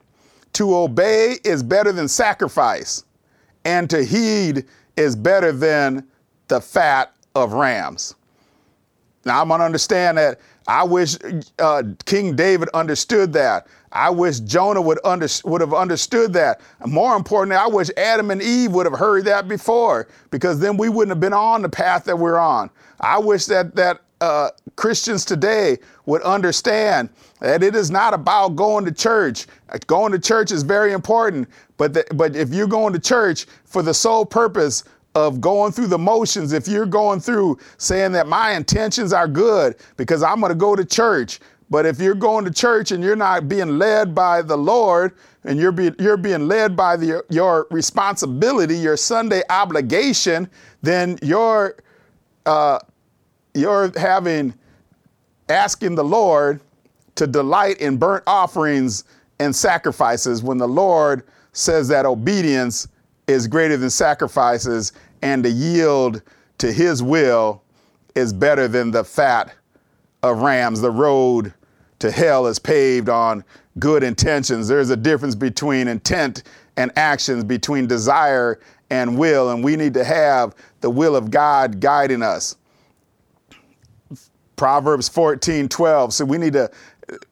To 0.53 0.75
obey 0.75 1.37
is 1.43 1.61
better 1.63 1.91
than 1.91 2.07
sacrifice, 2.07 3.03
and 3.65 3.89
to 3.89 4.03
heed 4.03 4.65
is 4.95 5.15
better 5.15 5.51
than 5.51 6.07
the 6.47 6.61
fat 6.61 7.13
of 7.35 7.53
rams. 7.53 8.15
Now, 9.25 9.41
I'm 9.41 9.47
going 9.47 9.59
to 9.59 9.65
understand 9.65 10.17
that. 10.17 10.39
I 10.67 10.83
wish 10.83 11.17
uh, 11.59 11.83
King 12.05 12.35
David 12.35 12.69
understood 12.73 13.33
that. 13.33 13.67
I 13.91 14.09
wish 14.09 14.39
Jonah 14.41 14.81
would, 14.81 14.99
under, 15.03 15.27
would 15.45 15.61
have 15.61 15.73
understood 15.73 16.33
that. 16.33 16.61
More 16.85 17.15
importantly, 17.15 17.55
I 17.55 17.67
wish 17.67 17.89
Adam 17.97 18.31
and 18.31 18.41
Eve 18.41 18.71
would 18.73 18.85
have 18.85 18.97
heard 18.97 19.25
that 19.25 19.47
before, 19.47 20.07
because 20.31 20.59
then 20.59 20.77
we 20.77 20.89
wouldn't 20.89 21.11
have 21.11 21.19
been 21.19 21.33
on 21.33 21.61
the 21.61 21.69
path 21.69 22.03
that 22.05 22.17
we're 22.17 22.37
on. 22.37 22.69
I 22.99 23.19
wish 23.19 23.45
that 23.45 23.75
that 23.75 24.01
uh, 24.21 24.49
Christians 24.75 25.25
today 25.25 25.77
would 26.05 26.21
understand 26.23 27.09
that 27.41 27.61
it 27.61 27.75
is 27.75 27.91
not 27.91 28.13
about 28.13 28.55
going 28.55 28.85
to 28.85 28.91
church. 28.91 29.45
Going 29.87 30.11
to 30.11 30.19
church 30.19 30.51
is 30.51 30.63
very 30.63 30.93
important, 30.93 31.47
but 31.77 31.93
the, 31.93 32.05
but 32.15 32.35
if 32.35 32.53
you're 32.53 32.67
going 32.67 32.93
to 32.93 32.99
church 32.99 33.45
for 33.65 33.81
the 33.81 33.93
sole 33.93 34.25
purpose 34.25 34.83
of 35.15 35.39
going 35.39 35.71
through 35.71 35.87
the 35.87 35.97
motions, 35.97 36.51
if 36.51 36.67
you're 36.67 36.85
going 36.85 37.21
through 37.21 37.57
saying 37.77 38.11
that 38.11 38.27
my 38.27 38.51
intentions 38.51 39.13
are 39.13 39.27
good 39.27 39.77
because 39.95 40.21
I'm 40.21 40.41
going 40.41 40.51
to 40.51 40.57
go 40.57 40.75
to 40.75 40.83
church, 40.83 41.39
but 41.69 41.85
if 41.85 41.99
you're 41.99 42.13
going 42.13 42.45
to 42.45 42.51
church 42.51 42.91
and 42.91 43.03
you're 43.03 43.15
not 43.15 43.47
being 43.47 43.79
led 43.79 44.13
by 44.13 44.41
the 44.41 44.57
Lord 44.57 45.13
and 45.45 45.57
you're, 45.57 45.71
be, 45.71 45.91
you're 45.99 46.17
being 46.17 46.47
led 46.47 46.75
by 46.75 46.97
the, 46.97 47.23
your 47.29 47.65
responsibility, 47.71 48.77
your 48.77 48.97
Sunday 48.97 49.41
obligation, 49.49 50.49
then 50.81 51.17
you're, 51.23 51.77
uh, 52.45 52.79
you're 53.53 53.97
having, 53.97 54.53
asking 55.47 55.95
the 55.95 56.03
Lord 56.03 56.59
to 57.15 57.25
delight 57.25 57.77
in 57.77 57.97
burnt 57.97 58.23
offerings 58.27 59.05
and 59.39 59.55
sacrifices 59.55 60.43
when 60.43 60.57
the 60.57 60.67
Lord 60.67 61.23
says 61.53 61.87
that 61.87 62.05
obedience 62.05 62.89
is 63.27 63.47
greater 63.47 63.77
than 63.77 63.89
sacrifices 63.89 64.93
and 65.21 65.43
to 65.43 65.49
yield 65.49 66.21
to 66.57 66.71
his 66.71 67.03
will 67.03 67.61
is 68.15 68.33
better 68.33 68.67
than 68.67 68.91
the 68.91 69.03
fat 69.03 69.53
of 70.23 70.39
rams. 70.39 70.81
The 70.81 70.91
road 70.91 71.53
to 71.99 72.11
hell 72.11 72.47
is 72.47 72.59
paved 72.59 73.09
on 73.09 73.43
good 73.79 74.03
intentions. 74.03 74.67
There's 74.67 74.89
a 74.89 74.95
difference 74.95 75.35
between 75.35 75.87
intent 75.87 76.43
and 76.77 76.91
actions, 76.95 77.43
between 77.43 77.87
desire 77.87 78.59
and 78.89 79.17
will, 79.17 79.51
and 79.51 79.63
we 79.63 79.75
need 79.75 79.93
to 79.95 80.03
have 80.03 80.55
the 80.81 80.89
will 80.89 81.15
of 81.15 81.31
God 81.31 81.79
guiding 81.79 82.21
us. 82.21 82.55
Proverbs 84.55 85.09
14, 85.09 85.67
12. 85.67 86.13
So 86.13 86.25
we 86.25 86.37
need 86.37 86.53
to, 86.53 86.71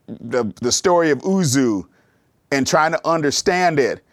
the, 0.07 0.53
the 0.61 0.71
story 0.71 1.11
of 1.11 1.23
Uzzah 1.23 1.83
and 2.51 2.67
trying 2.67 2.91
to 2.91 3.07
understand 3.07 3.79
it 3.79 4.03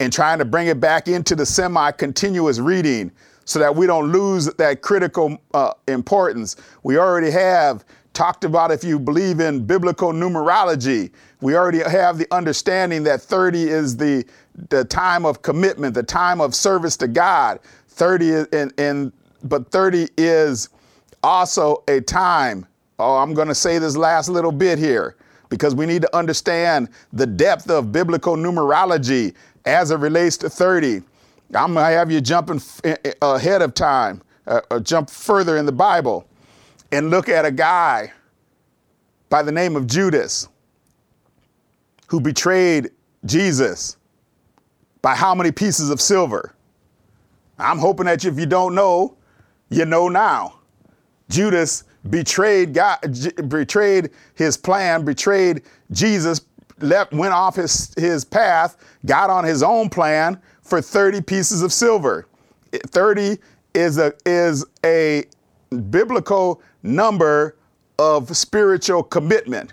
and 0.00 0.12
trying 0.12 0.38
to 0.38 0.44
bring 0.44 0.66
it 0.66 0.80
back 0.80 1.08
into 1.08 1.34
the 1.34 1.46
semi 1.46 1.90
continuous 1.92 2.58
reading 2.58 3.10
so 3.44 3.58
that 3.58 3.74
we 3.74 3.86
don't 3.86 4.10
lose 4.10 4.46
that 4.54 4.82
critical 4.82 5.38
uh, 5.54 5.72
importance. 5.88 6.56
We 6.82 6.98
already 6.98 7.30
have 7.30 7.84
talked 8.12 8.44
about 8.44 8.72
if 8.72 8.82
you 8.82 8.98
believe 8.98 9.40
in 9.40 9.64
biblical 9.64 10.12
numerology, 10.12 11.10
we 11.40 11.54
already 11.54 11.78
have 11.78 12.18
the 12.18 12.26
understanding 12.32 13.04
that 13.04 13.20
30 13.20 13.62
is 13.62 13.96
the, 13.96 14.24
the 14.70 14.84
time 14.84 15.24
of 15.24 15.42
commitment, 15.42 15.94
the 15.94 16.02
time 16.02 16.40
of 16.40 16.54
service 16.54 16.96
to 16.96 17.08
God. 17.08 17.60
30 17.88 18.28
is, 18.28 18.46
and, 18.52 18.72
and 18.78 19.12
but 19.44 19.70
30 19.70 20.08
is 20.16 20.70
also 21.22 21.84
a 21.88 22.00
time. 22.00 22.66
Oh, 22.98 23.16
I'm 23.16 23.34
going 23.34 23.48
to 23.48 23.54
say 23.54 23.78
this 23.78 23.96
last 23.96 24.28
little 24.28 24.52
bit 24.52 24.78
here 24.78 25.16
because 25.48 25.74
we 25.74 25.86
need 25.86 26.02
to 26.02 26.16
understand 26.16 26.88
the 27.12 27.26
depth 27.26 27.70
of 27.70 27.92
biblical 27.92 28.36
numerology 28.36 29.34
as 29.66 29.90
it 29.90 29.98
relates 29.98 30.36
to 30.38 30.48
30. 30.48 31.02
I'm 31.54 31.74
going 31.74 31.74
to 31.74 31.80
have 31.82 32.10
you 32.10 32.20
jumping 32.20 32.60
ahead 33.20 33.62
of 33.62 33.74
time, 33.74 34.22
uh, 34.46 34.60
uh, 34.70 34.80
jump 34.80 35.10
further 35.10 35.58
in 35.58 35.66
the 35.66 35.72
Bible, 35.72 36.26
and 36.92 37.10
look 37.10 37.28
at 37.28 37.44
a 37.44 37.50
guy 37.50 38.12
by 39.28 39.42
the 39.42 39.52
name 39.52 39.76
of 39.76 39.86
Judas 39.86 40.48
who 42.06 42.20
betrayed 42.20 42.90
Jesus 43.24 43.96
by 45.02 45.14
how 45.14 45.34
many 45.34 45.52
pieces 45.52 45.90
of 45.90 46.00
silver? 46.00 46.54
I'm 47.58 47.78
hoping 47.78 48.06
that 48.06 48.24
if 48.24 48.38
you 48.38 48.46
don't 48.46 48.74
know, 48.74 49.16
you 49.70 49.84
know 49.84 50.08
now. 50.08 50.60
Judas 51.28 51.84
betrayed 52.10 52.72
God, 52.74 52.98
betrayed 53.48 54.10
his 54.34 54.56
plan, 54.56 55.04
betrayed 55.04 55.62
Jesus, 55.90 56.40
left, 56.80 57.12
went 57.12 57.32
off 57.32 57.56
his, 57.56 57.94
his 57.96 58.24
path, 58.24 58.76
got 59.04 59.30
on 59.30 59.44
his 59.44 59.62
own 59.62 59.88
plan 59.88 60.40
for 60.62 60.80
30 60.82 61.20
pieces 61.22 61.62
of 61.62 61.72
silver. 61.72 62.26
30 62.72 63.38
is 63.74 63.98
a, 63.98 64.12
is 64.24 64.64
a 64.84 65.24
biblical 65.90 66.60
number 66.82 67.56
of 67.98 68.36
spiritual 68.36 69.02
commitment. 69.02 69.72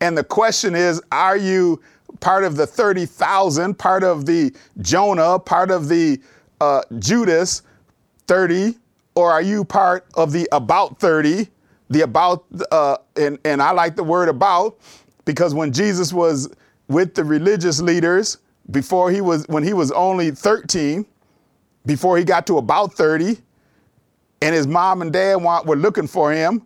And 0.00 0.16
the 0.16 0.24
question 0.24 0.74
is, 0.74 1.02
are 1.10 1.36
you 1.36 1.80
part 2.20 2.44
of 2.44 2.56
the 2.56 2.66
30,000, 2.66 3.74
part 3.78 4.04
of 4.04 4.26
the 4.26 4.54
Jonah, 4.80 5.38
part 5.38 5.70
of 5.70 5.88
the 5.88 6.20
uh, 6.60 6.82
Judas 6.98 7.62
30, 8.26 8.76
or 9.14 9.30
are 9.32 9.42
you 9.42 9.64
part 9.64 10.06
of 10.14 10.32
the 10.32 10.48
about 10.52 11.00
30, 11.00 11.48
the 11.90 12.02
about, 12.02 12.44
uh, 12.70 12.98
and, 13.16 13.38
and 13.44 13.62
I 13.62 13.72
like 13.72 13.96
the 13.96 14.04
word 14.04 14.28
about 14.28 14.78
because 15.28 15.52
when 15.52 15.74
Jesus 15.74 16.10
was 16.10 16.48
with 16.88 17.14
the 17.14 17.22
religious 17.22 17.82
leaders, 17.82 18.38
before 18.70 19.10
he 19.10 19.20
was, 19.20 19.46
when 19.48 19.62
he 19.62 19.74
was 19.74 19.92
only 19.92 20.30
13, 20.30 21.04
before 21.84 22.16
he 22.16 22.24
got 22.24 22.46
to 22.46 22.56
about 22.56 22.94
30, 22.94 23.36
and 24.40 24.54
his 24.54 24.66
mom 24.66 25.02
and 25.02 25.12
dad 25.12 25.36
were 25.36 25.76
looking 25.76 26.06
for 26.06 26.32
him, 26.32 26.62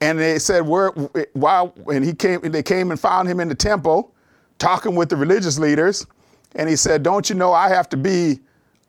and 0.00 0.18
they 0.18 0.38
said, 0.38 0.66
"Where?" 0.66 0.92
While 1.34 1.74
and 1.92 2.02
he 2.02 2.14
came, 2.14 2.40
they 2.40 2.62
came 2.62 2.90
and 2.90 2.98
found 2.98 3.28
him 3.28 3.38
in 3.38 3.48
the 3.48 3.54
temple, 3.54 4.14
talking 4.58 4.94
with 4.94 5.10
the 5.10 5.16
religious 5.16 5.58
leaders, 5.58 6.06
and 6.54 6.70
he 6.70 6.76
said, 6.76 7.02
"Don't 7.02 7.28
you 7.28 7.36
know 7.36 7.52
I 7.52 7.68
have 7.68 7.90
to 7.90 7.98
be 7.98 8.40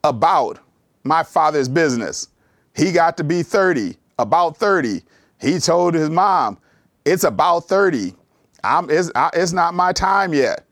about 0.05 0.57
my 1.03 1.23
father's 1.23 1.67
business?" 1.67 2.29
He 2.73 2.93
got 2.93 3.17
to 3.17 3.25
be 3.25 3.43
30, 3.43 3.97
about 4.17 4.55
30. 4.55 5.03
He 5.37 5.59
told 5.59 5.95
his 5.95 6.09
mom, 6.09 6.57
"It's 7.03 7.25
about 7.25 7.67
30." 7.67 8.15
I'm, 8.63 8.89
it's, 8.89 9.11
it's 9.33 9.53
not 9.53 9.73
my 9.73 9.93
time 9.93 10.33
yet. 10.33 10.65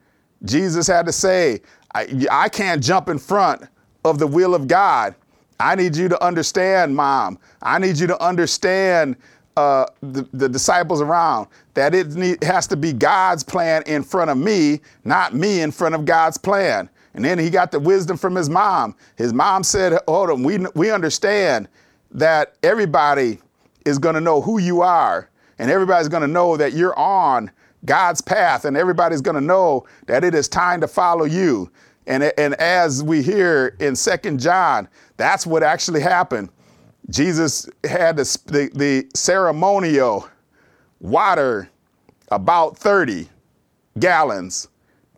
Jesus 0.43 0.87
had 0.87 1.05
to 1.05 1.11
say, 1.11 1.61
I, 1.93 2.25
I 2.29 2.49
can't 2.49 2.83
jump 2.83 3.09
in 3.09 3.17
front 3.17 3.63
of 4.05 4.19
the 4.19 4.27
will 4.27 4.53
of 4.53 4.67
God. 4.67 5.15
I 5.59 5.75
need 5.75 5.95
you 5.95 6.07
to 6.09 6.23
understand, 6.23 6.95
mom. 6.95 7.39
I 7.61 7.79
need 7.79 7.97
you 7.97 8.07
to 8.07 8.23
understand 8.23 9.15
uh, 9.55 9.87
the, 10.01 10.27
the 10.33 10.47
disciples 10.47 11.01
around 11.01 11.47
that 11.73 11.95
it 11.95 12.13
need, 12.13 12.43
has 12.43 12.67
to 12.67 12.77
be 12.77 12.93
God's 12.93 13.43
plan 13.43 13.81
in 13.87 14.03
front 14.03 14.29
of 14.29 14.37
me, 14.37 14.81
not 15.03 15.33
me 15.33 15.61
in 15.61 15.71
front 15.71 15.95
of 15.95 16.05
God's 16.05 16.37
plan. 16.37 16.89
And 17.15 17.25
then 17.25 17.39
he 17.39 17.49
got 17.49 17.71
the 17.71 17.79
wisdom 17.79 18.17
from 18.17 18.35
his 18.35 18.49
mom. 18.49 18.95
His 19.15 19.33
mom 19.33 19.63
said, 19.63 19.99
Hold 20.07 20.29
on, 20.29 20.43
we, 20.43 20.59
we 20.75 20.91
understand 20.91 21.67
that 22.11 22.55
everybody 22.61 23.39
is 23.85 23.97
going 23.97 24.13
to 24.13 24.21
know 24.21 24.41
who 24.41 24.59
you 24.59 24.81
are, 24.81 25.29
and 25.57 25.71
everybody's 25.71 26.07
going 26.07 26.21
to 26.21 26.27
know 26.27 26.55
that 26.57 26.73
you're 26.73 26.97
on 26.97 27.49
God's 27.85 28.21
path, 28.21 28.65
and 28.65 28.75
everybody's 28.75 29.21
going 29.21 29.35
to 29.35 29.41
know 29.41 29.85
that 30.07 30.23
it 30.23 30.33
is 30.33 30.47
time 30.47 30.81
to 30.81 30.87
follow 30.87 31.25
you. 31.25 31.71
And, 32.07 32.23
and 32.37 32.53
as 32.55 33.03
we 33.03 33.21
hear 33.21 33.75
in 33.79 33.95
Second 33.95 34.39
John, 34.39 34.87
that's 35.17 35.45
what 35.45 35.63
actually 35.63 36.01
happened. 36.01 36.49
Jesus 37.09 37.69
had 37.83 38.17
the, 38.17 38.39
the, 38.45 38.71
the 38.73 39.07
ceremonial 39.13 40.27
water, 40.99 41.69
about 42.29 42.77
30 42.77 43.29
gallons, 43.99 44.67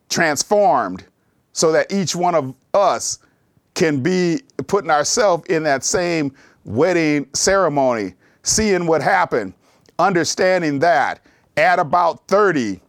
transformed 0.10 1.06
so 1.54 1.72
that 1.72 1.92
each 1.92 2.16
one 2.16 2.36
of 2.36 2.54
us 2.74 3.20
can 3.74 4.02
be 4.02 4.42
putting 4.68 4.90
ourselves 4.92 5.46
in 5.48 5.64
that 5.64 5.84
same 5.84 6.34
wedding 6.66 7.28
ceremony, 7.34 8.14
seeing 8.44 8.86
what 8.86 9.02
happened, 9.02 9.54
understanding 9.98 10.80
that 10.80 11.22
at 11.60 11.78
about 11.78 12.26
30, 12.28 12.80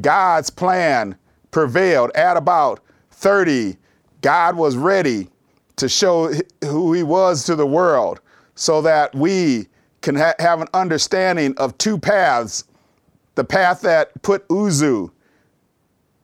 God's 0.00 0.50
plan 0.50 1.16
prevailed. 1.52 2.10
At 2.16 2.36
about 2.36 2.80
30, 3.12 3.76
God 4.20 4.56
was 4.56 4.76
ready 4.76 5.28
to 5.76 5.88
show 5.88 6.32
who 6.64 6.92
he 6.92 7.04
was 7.04 7.44
to 7.44 7.54
the 7.54 7.66
world 7.66 8.20
so 8.56 8.82
that 8.82 9.14
we 9.14 9.68
can 10.00 10.16
ha- 10.16 10.34
have 10.40 10.60
an 10.60 10.66
understanding 10.74 11.54
of 11.58 11.78
two 11.78 11.96
paths. 11.96 12.64
The 13.36 13.44
path 13.44 13.82
that 13.82 14.20
put 14.22 14.44
Uzzah 14.50 15.06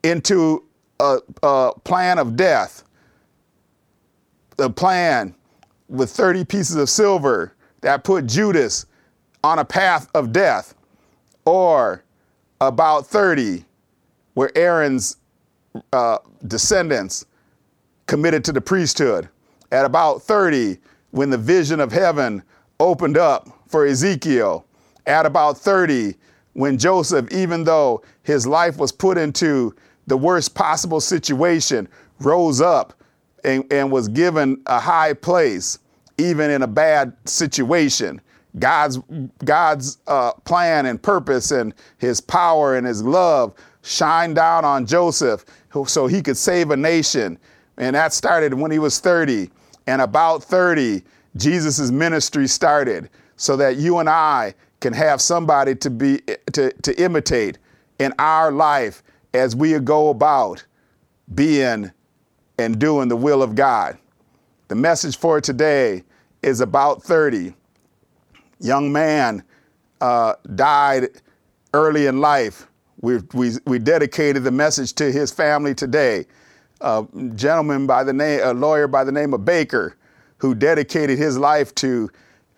into 0.02 0.64
a, 0.98 1.18
a 1.44 1.72
plan 1.84 2.18
of 2.18 2.34
death, 2.34 2.82
the 4.56 4.68
plan 4.68 5.34
with 5.88 6.10
30 6.10 6.44
pieces 6.44 6.74
of 6.74 6.90
silver 6.90 7.54
that 7.82 8.02
put 8.02 8.26
Judas 8.26 8.86
on 9.44 9.60
a 9.60 9.64
path 9.64 10.08
of 10.14 10.32
death, 10.32 10.74
or 11.44 12.04
about 12.60 13.06
30 13.06 13.64
where 14.34 14.50
Aaron's 14.56 15.16
uh, 15.92 16.18
descendants 16.46 17.26
committed 18.06 18.44
to 18.44 18.52
the 18.52 18.60
priesthood. 18.60 19.28
At 19.72 19.84
about 19.84 20.22
30, 20.22 20.78
when 21.10 21.30
the 21.30 21.38
vision 21.38 21.80
of 21.80 21.92
heaven 21.92 22.42
opened 22.80 23.16
up 23.16 23.48
for 23.68 23.86
Ezekiel. 23.86 24.66
At 25.06 25.26
about 25.26 25.58
30, 25.58 26.14
when 26.54 26.78
Joseph, 26.78 27.30
even 27.32 27.64
though 27.64 28.02
his 28.22 28.46
life 28.46 28.78
was 28.78 28.92
put 28.92 29.18
into 29.18 29.74
the 30.06 30.16
worst 30.16 30.54
possible 30.54 31.00
situation, 31.00 31.88
rose 32.20 32.60
up 32.60 32.94
and, 33.44 33.64
and 33.72 33.90
was 33.90 34.08
given 34.08 34.60
a 34.66 34.78
high 34.78 35.12
place, 35.12 35.78
even 36.18 36.50
in 36.50 36.62
a 36.62 36.66
bad 36.66 37.16
situation. 37.26 38.20
God's 38.58 38.98
God's 39.44 39.98
uh, 40.06 40.32
plan 40.44 40.86
and 40.86 41.02
purpose 41.02 41.50
and 41.50 41.74
His 41.98 42.20
power 42.20 42.76
and 42.76 42.86
His 42.86 43.02
love 43.02 43.54
shine 43.84 44.34
down 44.34 44.64
on 44.64 44.86
Joseph 44.86 45.44
so 45.86 46.06
he 46.06 46.22
could 46.22 46.36
save 46.36 46.70
a 46.70 46.76
nation. 46.76 47.38
And 47.76 47.96
that 47.96 48.12
started 48.12 48.54
when 48.54 48.70
he 48.70 48.78
was 48.78 49.00
30. 49.00 49.50
And 49.86 50.00
about 50.00 50.42
30, 50.42 51.02
Jesus' 51.36 51.90
ministry 51.90 52.46
started 52.46 53.10
so 53.36 53.56
that 53.56 53.76
you 53.76 53.98
and 53.98 54.08
I 54.08 54.54
can 54.80 54.92
have 54.92 55.20
somebody 55.20 55.74
to 55.76 55.90
be 55.90 56.20
to, 56.52 56.72
to 56.72 57.02
imitate 57.02 57.58
in 57.98 58.12
our 58.18 58.52
life 58.52 59.02
as 59.34 59.56
we 59.56 59.78
go 59.80 60.10
about 60.10 60.64
being 61.34 61.90
and 62.58 62.78
doing 62.78 63.08
the 63.08 63.16
will 63.16 63.42
of 63.42 63.54
God. 63.54 63.98
The 64.68 64.74
message 64.74 65.16
for 65.16 65.40
today 65.40 66.04
is 66.42 66.60
about 66.60 67.02
30. 67.02 67.54
Young 68.64 68.90
man 68.90 69.44
uh, 70.00 70.34
died 70.54 71.08
early 71.72 72.06
in 72.06 72.20
life 72.20 72.66
we, 73.04 73.18
we, 73.34 73.52
we 73.66 73.78
dedicated 73.78 74.44
the 74.44 74.50
message 74.50 74.94
to 74.94 75.12
his 75.12 75.30
family 75.30 75.74
today. 75.74 76.24
A 76.80 77.06
gentleman 77.34 77.86
by 77.86 78.02
the 78.02 78.12
name, 78.12 78.40
a 78.42 78.54
lawyer 78.54 78.88
by 78.88 79.04
the 79.04 79.12
name 79.12 79.34
of 79.34 79.44
Baker, 79.44 79.96
who 80.38 80.54
dedicated 80.54 81.18
his 81.18 81.36
life 81.36 81.74
to, 81.76 82.10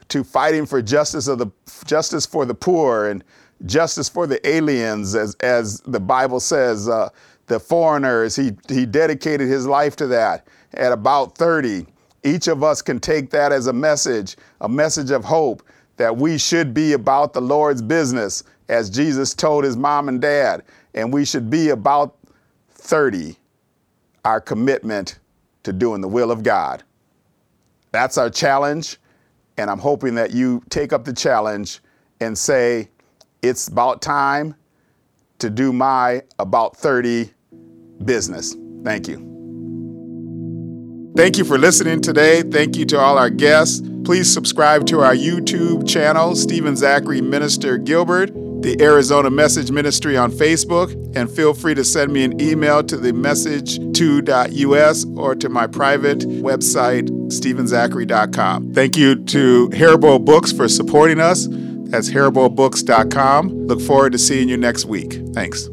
to 0.09 0.22
fighting 0.22 0.64
for 0.64 0.80
justice 0.80 1.26
of 1.26 1.38
the 1.38 1.48
justice 1.84 2.24
for 2.24 2.44
the 2.44 2.54
poor 2.54 3.09
and 3.09 3.24
justice 3.66 4.09
for 4.09 4.26
the 4.26 4.46
aliens, 4.48 5.16
as, 5.16 5.34
as 5.36 5.80
the 5.80 6.00
Bible 6.00 6.38
says, 6.38 6.88
uh, 6.88 7.09
the 7.46 7.59
foreigners. 7.59 8.36
He, 8.36 8.52
he 8.68 8.86
dedicated 8.86 9.48
his 9.48 9.66
life 9.66 9.96
to 9.96 10.07
that 10.09 10.46
at 10.74 10.92
about 10.92 11.36
30. 11.36 11.86
Each 12.22 12.46
of 12.46 12.62
us 12.62 12.82
can 12.82 13.00
take 13.00 13.30
that 13.30 13.50
as 13.50 13.66
a 13.66 13.72
message, 13.72 14.36
a 14.61 14.68
message 14.68 15.11
of 15.11 15.24
hope 15.24 15.62
that 15.97 16.16
we 16.16 16.38
should 16.38 16.74
be 16.74 16.92
about 16.92 17.32
the 17.32 17.40
Lord's 17.40 17.82
business 17.82 18.44
as 18.68 18.90
Jesus 18.90 19.34
told 19.34 19.64
his 19.64 19.76
mom 19.76 20.09
and 20.09 20.20
dad, 20.20 20.62
and 20.94 21.12
we 21.12 21.24
should 21.24 21.51
be 21.51 21.70
about 21.70 22.16
30, 22.70 23.36
our 24.24 24.40
commitment 24.40 25.18
to 25.62 25.72
doing 25.72 26.01
the 26.01 26.09
will 26.09 26.30
of 26.30 26.42
God. 26.42 26.82
That's 27.92 28.18
our 28.18 28.30
challenge, 28.30 28.99
and 29.57 29.70
I'm 29.70 29.78
hoping 29.78 30.14
that 30.16 30.32
you 30.32 30.62
take 30.68 30.92
up 30.92 31.05
the 31.05 31.12
challenge 31.12 31.80
and 32.20 32.36
say, 32.36 32.88
it's 33.42 33.68
about 33.68 34.03
time 34.03 34.55
to 35.38 35.51
do 35.51 35.72
my 35.72 36.22
about 36.38 36.76
30 36.76 37.30
business. 38.05 38.57
Thank 38.84 39.09
you. 39.09 39.36
Thank 41.17 41.39
you 41.39 41.45
for 41.45 41.59
listening 41.59 42.01
today. 42.01 42.43
Thank 42.43 42.77
you 42.77 42.85
to 42.87 42.99
all 42.99 43.19
our 43.19 43.31
guests. 43.31 43.83
Please 44.05 44.33
subscribe 44.33 44.87
to 44.87 45.01
our 45.01 45.14
YouTube 45.14 45.89
channel, 45.89 46.37
Stephen 46.37 46.77
Zachary 46.77 47.21
Minister 47.21 47.79
Gilbert 47.79 48.31
the 48.67 48.83
Arizona 48.83 49.31
Message 49.31 49.71
Ministry 49.71 50.17
on 50.17 50.33
Facebook, 50.33 50.93
and 51.17 51.31
feel 51.31 51.55
free 51.55 51.75
to 51.75 51.85
send 51.85 52.12
me 52.12 52.25
an 52.25 52.41
email 52.41 52.83
to 52.83 52.97
the 52.97 53.12
message2.us 53.12 55.07
or 55.17 55.35
to 55.37 55.49
my 55.49 55.67
private 55.69 56.21
website, 56.21 57.09
stephenzachary.com. 57.29 58.73
Thank 58.73 58.97
you 58.97 59.23
to 59.25 59.69
Haribo 59.71 60.25
Books 60.25 60.53
for 60.53 60.69
supporting 60.69 61.21
us. 61.21 61.47
That's 61.49 62.11
haribobooks.com. 62.11 63.67
Look 63.67 63.81
forward 63.81 64.12
to 64.12 64.19
seeing 64.19 64.49
you 64.49 64.57
next 64.57 64.87
week. 64.87 65.21
Thanks. 65.33 65.69